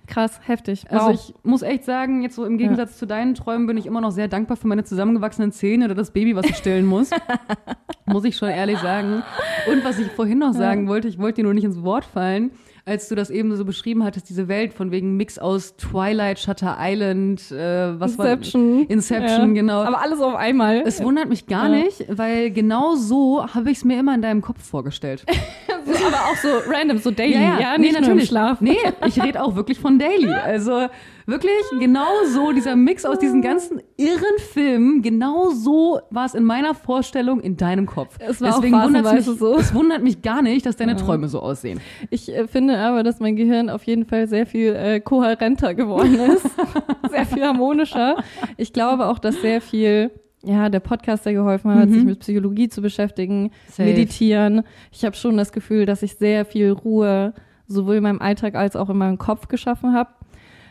[0.07, 0.85] Krass, heftig.
[0.91, 1.11] Also wow.
[1.12, 2.97] Also ich muss echt sagen, jetzt so im Gegensatz ja.
[2.99, 6.11] zu deinen Träumen bin ich immer noch sehr dankbar für meine zusammengewachsenen Zähne oder das
[6.11, 7.11] Baby, was ich stillen muss.
[8.07, 9.23] muss ich schon ehrlich sagen.
[9.71, 10.89] Und was ich vorhin noch sagen ja.
[10.91, 12.51] wollte, ich wollte dir nur nicht ins Wort fallen
[12.87, 16.77] als du das eben so beschrieben hattest, diese Welt von wegen Mix aus Twilight, Shutter
[16.79, 18.81] Island, äh, was Inception.
[18.81, 19.62] war Inception, ja.
[19.62, 19.83] genau.
[19.83, 20.83] Aber alles auf einmal.
[20.85, 24.43] Es wundert mich gar nicht, weil genau so habe ich es mir immer in deinem
[24.43, 25.25] Kopf vorgestellt.
[25.85, 27.61] so, aber auch so random, so daily, ja, ja.
[27.61, 28.28] ja nicht nee, natürlich.
[28.28, 28.61] Schlaf.
[28.61, 28.76] Nee,
[29.07, 30.30] ich rede auch wirklich von daily.
[30.32, 30.89] Also
[31.26, 36.45] Wirklich, genau so, dieser Mix aus diesen ganzen irren Filmen, genau so war es in
[36.45, 38.18] meiner Vorstellung in deinem Kopf.
[38.18, 39.57] Es war Deswegen auch wundert mich, so.
[39.57, 40.99] Es wundert mich gar nicht, dass deine ja.
[40.99, 41.80] Träume so aussehen.
[42.11, 46.14] Ich äh, finde aber, dass mein Gehirn auf jeden Fall sehr viel äh, kohärenter geworden
[46.14, 46.47] ist.
[47.11, 48.16] sehr viel harmonischer.
[48.59, 50.11] Ich glaube auch, dass sehr viel
[50.45, 51.95] ja, der Podcast, der geholfen hat, mhm.
[51.95, 53.89] sich mit Psychologie zu beschäftigen, Safe.
[53.89, 54.63] meditieren.
[54.93, 57.35] Ich habe schon das Gefühl, dass ich sehr viel Ruhe
[57.67, 60.11] sowohl in meinem Alltag als auch in meinem Kopf geschaffen habe.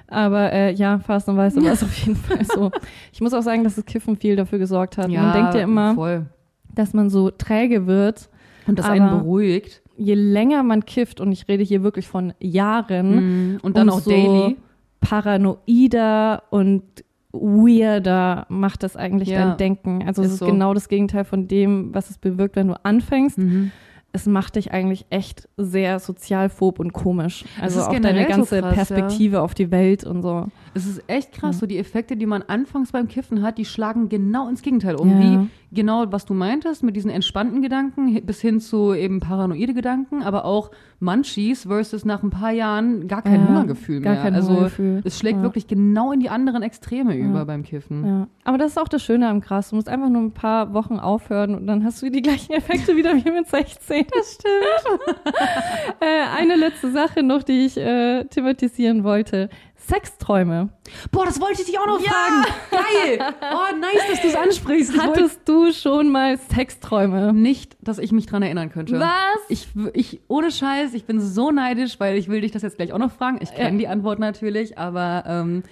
[0.07, 2.71] Aber äh, ja, phasenweise war es auf jeden Fall so.
[3.11, 5.09] Ich muss auch sagen, dass das Kiffen viel dafür gesorgt hat.
[5.09, 6.25] Ja, man denkt ja immer, voll.
[6.73, 8.29] dass man so träge wird.
[8.67, 9.81] Und das einen beruhigt.
[9.97, 13.55] Je länger man kifft, und ich rede hier wirklich von Jahren.
[13.55, 14.57] Mm, und dann auch so daily.
[15.01, 16.83] Paranoider und
[17.33, 20.03] weirder macht das eigentlich ja, dein Denken.
[20.07, 20.45] Also es ist so.
[20.45, 23.37] genau das Gegenteil von dem, was es bewirkt, wenn du anfängst.
[23.37, 23.71] Mhm
[24.15, 27.45] es macht dich eigentlich echt sehr sozialphob und komisch.
[27.59, 29.41] Also auch deine ganze so krass, Perspektive ja.
[29.41, 30.47] auf die Welt und so.
[30.73, 31.59] Es ist echt krass, ja.
[31.61, 35.09] so die Effekte, die man anfangs beim Kiffen hat, die schlagen genau ins Gegenteil um.
[35.09, 35.19] Ja.
[35.19, 40.23] Wie genau, was du meintest, mit diesen entspannten Gedanken bis hin zu eben paranoide Gedanken,
[40.23, 44.13] aber auch Munchies versus nach ein paar Jahren gar kein Hungergefühl mehr.
[44.13, 45.01] Gar kein also Hungergefühl.
[45.03, 48.05] es schlägt wirklich genau in die anderen Extreme über beim Kiffen.
[48.05, 48.27] Ja.
[48.45, 49.69] Aber das ist auch das Schöne am Gras.
[49.69, 52.95] Du musst einfach nur ein paar Wochen aufhören und dann hast du die gleichen Effekte
[52.95, 54.05] wieder wie mit 16.
[54.13, 55.17] Das stimmt.
[55.99, 59.49] äh, eine letzte Sache noch, die ich äh, thematisieren wollte.
[59.87, 60.69] Sexträume.
[61.11, 62.11] Boah, das wollte ich dich auch noch ja.
[62.11, 62.45] fragen.
[62.71, 63.33] Geil.
[63.41, 64.97] Oh, nice, dass du es ansprichst.
[64.97, 67.33] Hattest du schon mal Sexträume?
[67.33, 68.99] Nicht, dass ich mich dran erinnern könnte.
[68.99, 69.39] Was?
[69.49, 72.93] Ich, ich, ohne Scheiß, ich bin so neidisch, weil ich will dich das jetzt gleich
[72.93, 73.39] auch noch fragen.
[73.41, 73.77] Ich kenne ja.
[73.77, 75.63] die Antwort natürlich, aber ähm,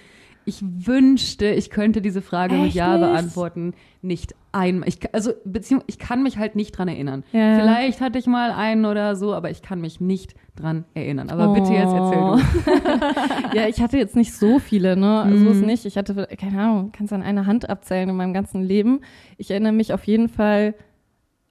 [0.44, 3.08] ich wünschte, ich könnte diese Frage Echt mit Ja nicht?
[3.08, 3.74] beantworten.
[4.02, 4.88] Nicht einmal.
[4.88, 7.24] Ich, also, beziehungsweise, ich kann mich halt nicht dran erinnern.
[7.32, 7.58] Ja.
[7.58, 11.30] Vielleicht hatte ich mal einen oder so, aber ich kann mich nicht dran erinnern.
[11.30, 11.54] Aber oh.
[11.54, 13.56] bitte jetzt erzähl du.
[13.56, 15.22] ja, ich hatte jetzt nicht so viele, ne?
[15.22, 15.48] Also, mm.
[15.48, 15.86] ist nicht.
[15.86, 19.00] Ich hatte, keine Ahnung, kannst an einer Hand abzählen in meinem ganzen Leben.
[19.38, 20.74] Ich erinnere mich auf jeden Fall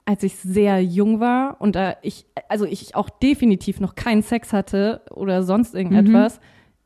[0.04, 4.52] als ich sehr jung war und da ich, also ich auch definitiv noch keinen Sex
[4.52, 6.44] hatte oder sonst irgendetwas, mhm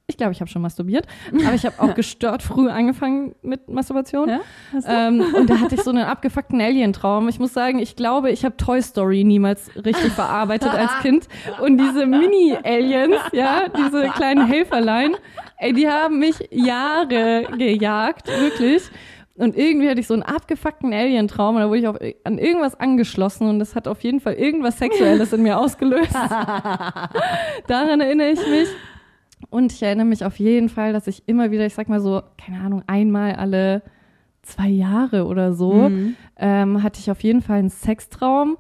[0.08, 1.08] ich glaube, ich habe schon masturbiert,
[1.46, 4.30] aber ich habe auch gestört früh angefangen mit Masturbation.
[4.30, 4.40] Ja?
[4.88, 7.28] Ähm, und da hatte ich so einen abgefuckten Alien-Traum.
[7.28, 11.28] Ich muss sagen, ich glaube, ich habe Toy Story niemals richtig verarbeitet als Kind.
[11.60, 15.16] Und diese Mini-Aliens, ja, diese kleinen Helferlein,
[15.58, 18.84] ey, die haben mich Jahre gejagt, wirklich.
[19.38, 22.80] Und irgendwie hatte ich so einen abgefuckten Alien-Traum und da wurde ich auf, an irgendwas
[22.80, 26.14] angeschlossen und das hat auf jeden Fall irgendwas Sexuelles in mir ausgelöst.
[27.68, 28.70] Daran erinnere ich mich.
[29.50, 32.22] Und ich erinnere mich auf jeden Fall, dass ich immer wieder, ich sag mal so,
[32.38, 33.82] keine Ahnung, einmal alle
[34.42, 36.16] zwei Jahre oder so, mhm.
[36.38, 38.58] ähm, hatte ich auf jeden Fall einen Sextraum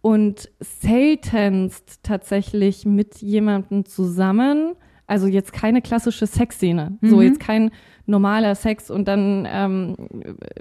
[0.00, 4.74] und seltenst tatsächlich mit jemandem zusammen.
[5.06, 6.96] Also jetzt keine klassische Sexszene.
[7.00, 7.08] Mhm.
[7.08, 7.70] So jetzt kein
[8.06, 9.96] normaler Sex und dann ähm,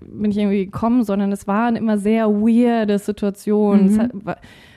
[0.01, 3.95] bin ich irgendwie gekommen, sondern es waren immer sehr weirde Situationen.
[3.95, 4.33] Mhm.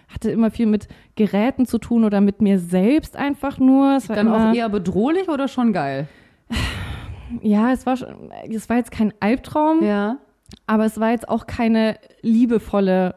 [0.08, 3.96] Hatte immer viel mit Geräten zu tun oder mit mir selbst einfach nur.
[3.96, 6.08] Es war Dann immer, auch eher bedrohlich oder schon geil?
[7.42, 7.96] ja, es war,
[8.50, 10.16] es war jetzt kein Albtraum, Ja.
[10.66, 13.14] aber es war jetzt auch keine liebevolle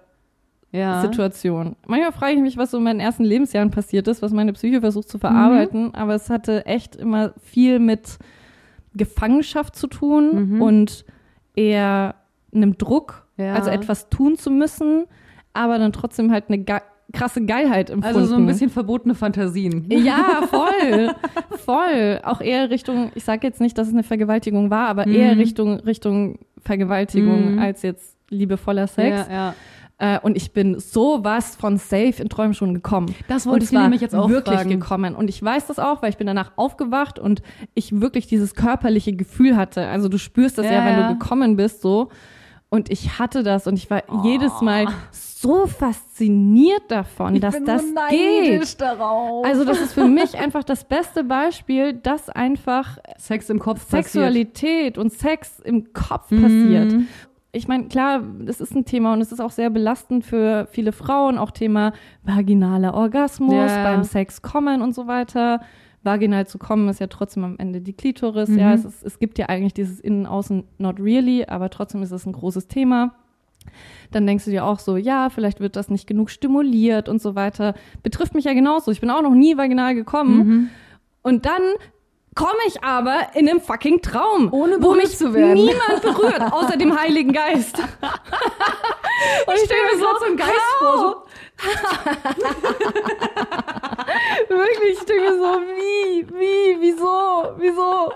[0.74, 1.02] Ja.
[1.02, 1.76] Situation.
[1.86, 4.80] Manchmal frage ich mich, was so in meinen ersten Lebensjahren passiert ist, was meine Psyche
[4.82, 5.96] versucht zu verarbeiten, Mhm.
[5.96, 8.18] aber es hatte echt immer viel mit
[8.94, 10.62] Gefangenschaft zu tun Mhm.
[10.62, 11.06] und
[11.56, 12.16] eher
[12.54, 13.54] einem Druck, Ja.
[13.54, 15.06] also etwas tun zu müssen,
[15.54, 16.78] aber dann trotzdem halt eine ge
[17.14, 18.18] krasse Geilheit empfunden.
[18.18, 19.86] Also so ein bisschen verbotene Fantasien.
[19.92, 21.12] Ja, voll,
[21.66, 22.22] voll.
[22.24, 25.14] Auch eher Richtung, ich sage jetzt nicht, dass es eine Vergewaltigung war, aber Mhm.
[25.16, 27.60] eher Richtung, Richtung Vergewaltigung Mhm.
[27.60, 29.28] als jetzt liebevoller Sex.
[29.30, 30.16] Ja, ja.
[30.16, 33.14] Äh, und ich bin sowas von safe in Träumen schon gekommen.
[33.28, 34.70] Das wollte es ich nämlich jetzt auch wirklich fragen.
[34.70, 35.14] gekommen.
[35.14, 37.42] Und ich weiß das auch, weil ich bin danach aufgewacht und
[37.76, 39.86] ich wirklich dieses körperliche Gefühl hatte.
[39.88, 41.08] Also du spürst das ja, Ja, wenn ja.
[41.10, 42.10] du gekommen bist, so.
[42.74, 44.22] Und ich hatte das und ich war Oh.
[44.24, 48.80] jedes Mal so fasziniert davon, dass das geht.
[48.80, 49.46] darauf.
[49.46, 54.06] Also das ist für mich einfach das beste Beispiel, dass einfach Sex im Kopf passiert.
[54.06, 56.42] Sexualität und Sex im Kopf Mhm.
[56.42, 56.94] passiert.
[57.52, 60.94] Ich meine, klar, das ist ein Thema und es ist auch sehr belastend für viele
[60.94, 61.92] Frauen, auch Thema
[62.24, 63.84] vaginaler Orgasmus, Ja.
[63.84, 65.60] beim Sex kommen und so weiter.
[66.04, 68.50] Vaginal zu kommen ist ja trotzdem am Ende die Klitoris.
[68.50, 68.60] Mhm.
[68.60, 72.26] Ja, es, ist, es gibt ja eigentlich dieses Innen-Außen not really, aber trotzdem ist es
[72.26, 73.16] ein großes Thema.
[74.10, 77.36] Dann denkst du dir auch so, ja, vielleicht wird das nicht genug stimuliert und so
[77.36, 77.76] weiter.
[78.02, 78.92] Betrifft mich ja genauso.
[78.92, 80.48] Ich bin auch noch nie vaginal gekommen.
[80.48, 80.70] Mhm.
[81.22, 81.62] Und dann
[82.36, 84.52] komme ich aber in einem fucking Traum.
[84.54, 85.66] Ohne wo mich zu werden.
[85.66, 87.78] niemand berührt, außer dem Heiligen Geist.
[89.46, 91.24] Und ich stelle mir so, einen Geist vor, so-
[94.50, 98.12] Wirklich, ich stelle mir so, wie, wie, wieso, wieso?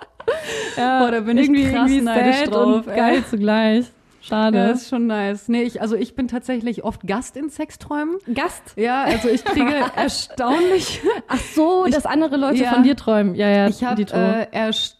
[0.77, 2.95] Ja, Boah, da bin ich irgendwie, krass irgendwie neidisch drauf, und ey.
[2.95, 3.85] geil zugleich.
[4.27, 4.57] Schade.
[4.57, 5.47] Ja, das ist schon nice.
[5.47, 8.17] Nee, ich, also ich bin tatsächlich oft Gast in Sexträumen.
[8.33, 8.61] Gast.
[8.75, 12.73] Ja, also ich kriege erstaunlich, Ach so, dass andere Leute ja.
[12.73, 13.35] von dir träumen.
[13.35, 14.94] Ja, ja, ich habe äh, erstaunlich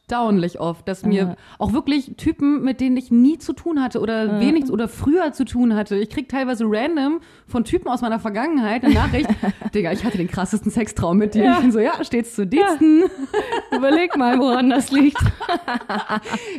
[0.60, 1.36] oft, dass mir Ja.
[1.58, 4.40] auch wirklich Typen, mit denen ich nie zu tun hatte oder Ja.
[4.40, 5.96] wenig oder früher zu tun hatte.
[5.98, 9.30] Ich krieg teilweise random von Typen aus meiner Vergangenheit eine Nachricht,
[9.74, 11.44] Digga, ich hatte den krassesten Sextraum mit dir.
[11.46, 11.54] Ja.
[11.56, 13.04] Ich bin so, ja, steht's zu Diensten.
[13.76, 15.18] Überleg mal, woran das liegt.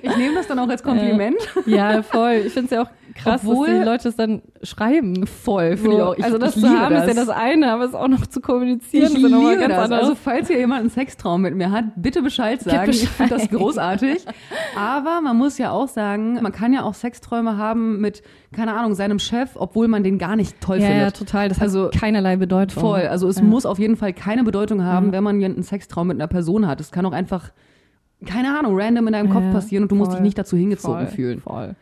[0.03, 1.37] Ich nehme das dann auch als Kompliment.
[1.67, 2.43] Ja, voll.
[2.47, 5.27] Ich finde es ja auch krass, Obwohl- dass die Leute es dann schreiben.
[5.27, 6.17] Voll, So, auch.
[6.17, 7.07] Ich, also das zu haben das.
[7.09, 9.79] ist ja das eine, aber es auch noch zu kommunizieren Ich ja liebe ganz das.
[9.85, 10.01] anders.
[10.03, 12.91] Also falls hier jemand einen Sextraum mit mir hat, bitte Bescheid sagen.
[12.91, 13.59] Ich finde das Bescheid.
[13.59, 14.25] großartig.
[14.79, 18.95] Aber man muss ja auch sagen, man kann ja auch Sexträume haben mit, keine Ahnung,
[18.95, 21.17] seinem Chef, obwohl man den gar nicht toll ja, ja, findet.
[21.17, 21.49] total.
[21.49, 22.81] Das Also, hat keinerlei Bedeutung.
[22.81, 23.03] Voll.
[23.03, 23.43] Also es Ja.
[23.45, 25.13] muss auf jeden Fall keine Bedeutung haben, Ja.
[25.13, 26.81] wenn man einen Sextraum mit einer Person hat.
[26.81, 27.51] Es kann auch einfach,
[28.25, 30.19] keine Ahnung, random in deinem Kopf Ja, passieren und du musst voll.
[30.21, 31.41] dich nicht dazu hingezogen voll, fühlen.
[31.41, 31.75] Voll.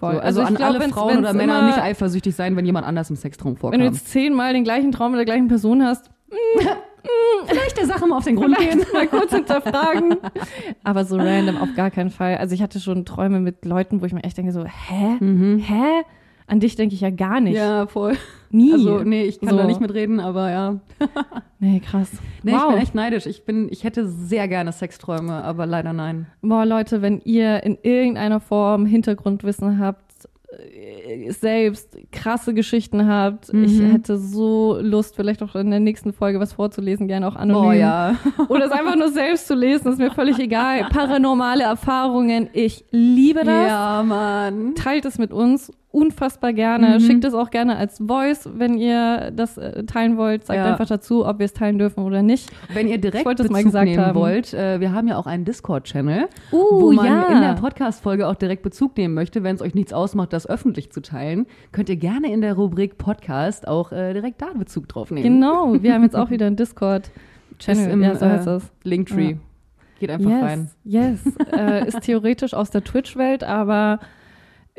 [0.00, 0.20] So, Voll.
[0.20, 2.64] also, ich an glaub, alle wenn's- Frauen oder wenn's Männer immer- nicht eifersüchtig sein, wenn
[2.64, 5.84] jemand anders im Sextraum Wenn du jetzt zehnmal den gleichen Traum mit der gleichen Person
[5.84, 6.10] hast,
[7.46, 8.84] Vielleicht der Sache mal auf den Grund gehen.
[8.92, 10.16] mal kurz hinterfragen.
[10.84, 12.36] Aber so random auf gar keinen Fall.
[12.36, 15.16] Also ich hatte schon Träume mit Leuten, wo ich mir echt denke so, hä?
[15.20, 16.02] Hä?
[16.46, 17.54] An dich denke ich ja gar nicht.
[17.54, 17.58] Mhm.
[17.58, 18.16] Ja, voll.
[18.50, 18.72] Nie.
[18.72, 19.56] Also, nee, ich kann So.
[19.56, 20.80] da nicht mitreden, aber ja.
[21.62, 22.10] Nee, krass.
[22.42, 22.62] Nee, wow.
[22.68, 23.26] ich bin echt neidisch.
[23.26, 26.26] Ich bin, ich hätte sehr gerne Sexträume, aber leider nein.
[26.42, 30.10] Boah, Leute, wenn ihr in irgendeiner Form Hintergrundwissen habt,
[30.50, 33.90] äh, selbst krasse Geschichten habt, ich Mhm.
[33.92, 37.68] hätte so Lust, vielleicht auch in der nächsten Folge was vorzulesen, gerne auch anonym.
[37.68, 38.16] Oh ja.
[38.48, 40.88] Oder es einfach nur selbst zu lesen, ist mir völlig egal.
[40.90, 43.68] Paranormale Erfahrungen, ich liebe das.
[43.68, 44.74] Ja, Mann.
[44.74, 46.98] Teilt es mit uns unfassbar gerne.
[46.98, 47.00] Mhm.
[47.00, 50.46] Schickt es auch gerne als Voice, wenn ihr das äh, teilen wollt.
[50.46, 50.72] Sagt Ja.
[50.72, 52.48] einfach dazu, ob wir es teilen dürfen oder nicht.
[52.72, 54.18] Wenn ihr direkt das mal Bezug gesagt nehmen haben.
[54.18, 57.28] wollt, äh, wir haben ja auch einen Discord-Channel, Uh, wo man ja.
[57.32, 59.42] in der Podcast-Folge auch direkt Bezug nehmen möchte.
[59.42, 62.96] Wenn es euch nichts ausmacht, das öffentlich zu teilen, könnt ihr gerne in der Rubrik
[62.96, 65.24] Podcast auch äh, direkt da Bezug drauf nehmen.
[65.24, 67.90] Genau, wir haben jetzt auch wieder einen Discord-Channel.
[67.90, 68.70] Im, ja, so heißt äh, das.
[68.84, 69.30] Linktree.
[69.32, 69.36] Ja.
[69.98, 70.70] Geht einfach yes, rein.
[70.84, 71.20] Yes,
[71.52, 73.98] äh, ist theoretisch aus der Twitch-Welt, aber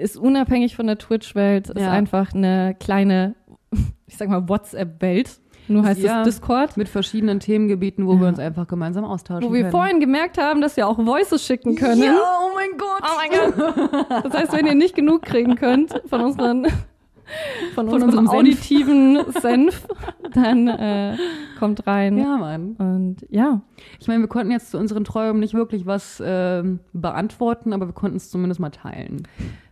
[0.01, 1.91] ist unabhängig von der Twitch-Welt, ist Ja.
[1.91, 3.35] einfach eine kleine,
[4.07, 5.39] ich sag mal, WhatsApp-Welt.
[5.67, 6.21] Nur heißt Ja.
[6.21, 6.75] es Discord.
[6.75, 8.19] Mit verschiedenen Themengebieten, wo Ja.
[8.21, 9.71] wir uns einfach gemeinsam austauschen Wo wir können.
[9.71, 12.03] vorhin gemerkt haben, dass wir auch Voices schicken können.
[12.03, 13.03] Ja, oh mein Gott.
[13.03, 13.75] Oh mein
[14.09, 14.25] Gott.
[14.25, 16.65] Das heißt, wenn ihr nicht genug kriegen könnt von unseren
[17.75, 19.87] von, Von unserem unserem auditiven Senf,
[20.33, 21.15] dann äh,
[21.59, 22.17] kommt rein.
[22.17, 22.75] Ja, Mann.
[22.77, 23.61] Und ja,
[23.99, 27.93] Ich meine, wir konnten jetzt zu unseren Träumen nicht wirklich was ähm, beantworten, aber wir
[27.93, 29.23] konnten es zumindest mal teilen.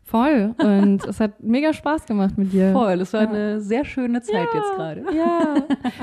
[0.10, 0.56] Voll.
[0.58, 2.72] Und es hat mega Spaß gemacht mit dir.
[2.74, 3.00] Voll.
[3.02, 3.30] Es war Ja.
[3.30, 4.60] eine sehr schöne Zeit Ja.
[4.60, 5.04] jetzt gerade.
[5.16, 5.56] Ja.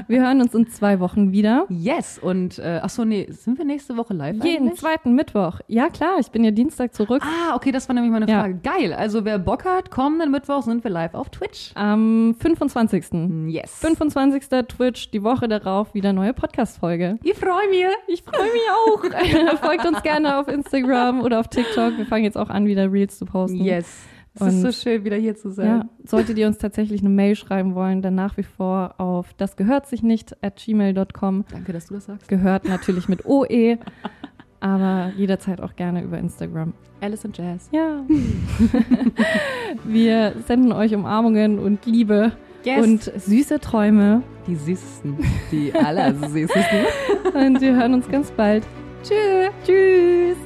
[0.07, 1.67] Wir hören uns in zwei Wochen wieder.
[1.69, 2.19] Yes.
[2.19, 4.79] Und, äh, ach so, nee, sind wir nächste Woche live Jeden eigentlich?
[4.81, 5.59] zweiten Mittwoch.
[5.67, 7.23] Ja, klar, ich bin ja Dienstag zurück.
[7.25, 8.43] Ah, okay, das war nämlich meine Ja.
[8.43, 8.61] Frage.
[8.63, 8.93] Geil.
[8.93, 11.73] Also, wer Bock hat, kommenden Mittwoch sind wir live auf Twitch.
[11.75, 13.49] Am 25.
[13.49, 13.73] Yes.
[13.81, 14.45] 25.
[14.69, 17.19] Twitch, die Woche darauf wieder neue Podcast-Folge.
[17.25, 17.85] Ich freue mich.
[18.07, 19.57] Ich freue mich auch.
[19.67, 21.97] Folgt uns gerne auf Instagram oder auf TikTok.
[21.97, 23.57] Wir fangen jetzt auch an, wieder Reels zu posten.
[23.57, 23.96] Yes.
[24.41, 25.67] Es ist so schön, wieder hier zu sein.
[25.67, 29.57] Ja, solltet ihr uns tatsächlich eine Mail schreiben wollen, dann nach wie vor auf das
[29.57, 31.45] gehört sich nicht at gmail.com.
[31.51, 32.29] Danke, dass du das sagst.
[32.29, 33.79] Gehört natürlich mit OE,
[34.61, 36.73] aber jederzeit auch gerne über Instagram.
[37.01, 37.69] Alice und Jazz.
[37.73, 38.01] Ja.
[39.85, 42.33] Wir senden euch Umarmungen und Liebe
[42.65, 42.85] Yes.
[42.85, 44.23] und süße Träume.
[44.49, 45.17] die süßesten.
[45.53, 46.85] Die allersüßesten.
[47.35, 48.65] Und wir hören uns ganz bald.
[49.05, 49.53] Tschüss.
[49.65, 50.37] Tschüss.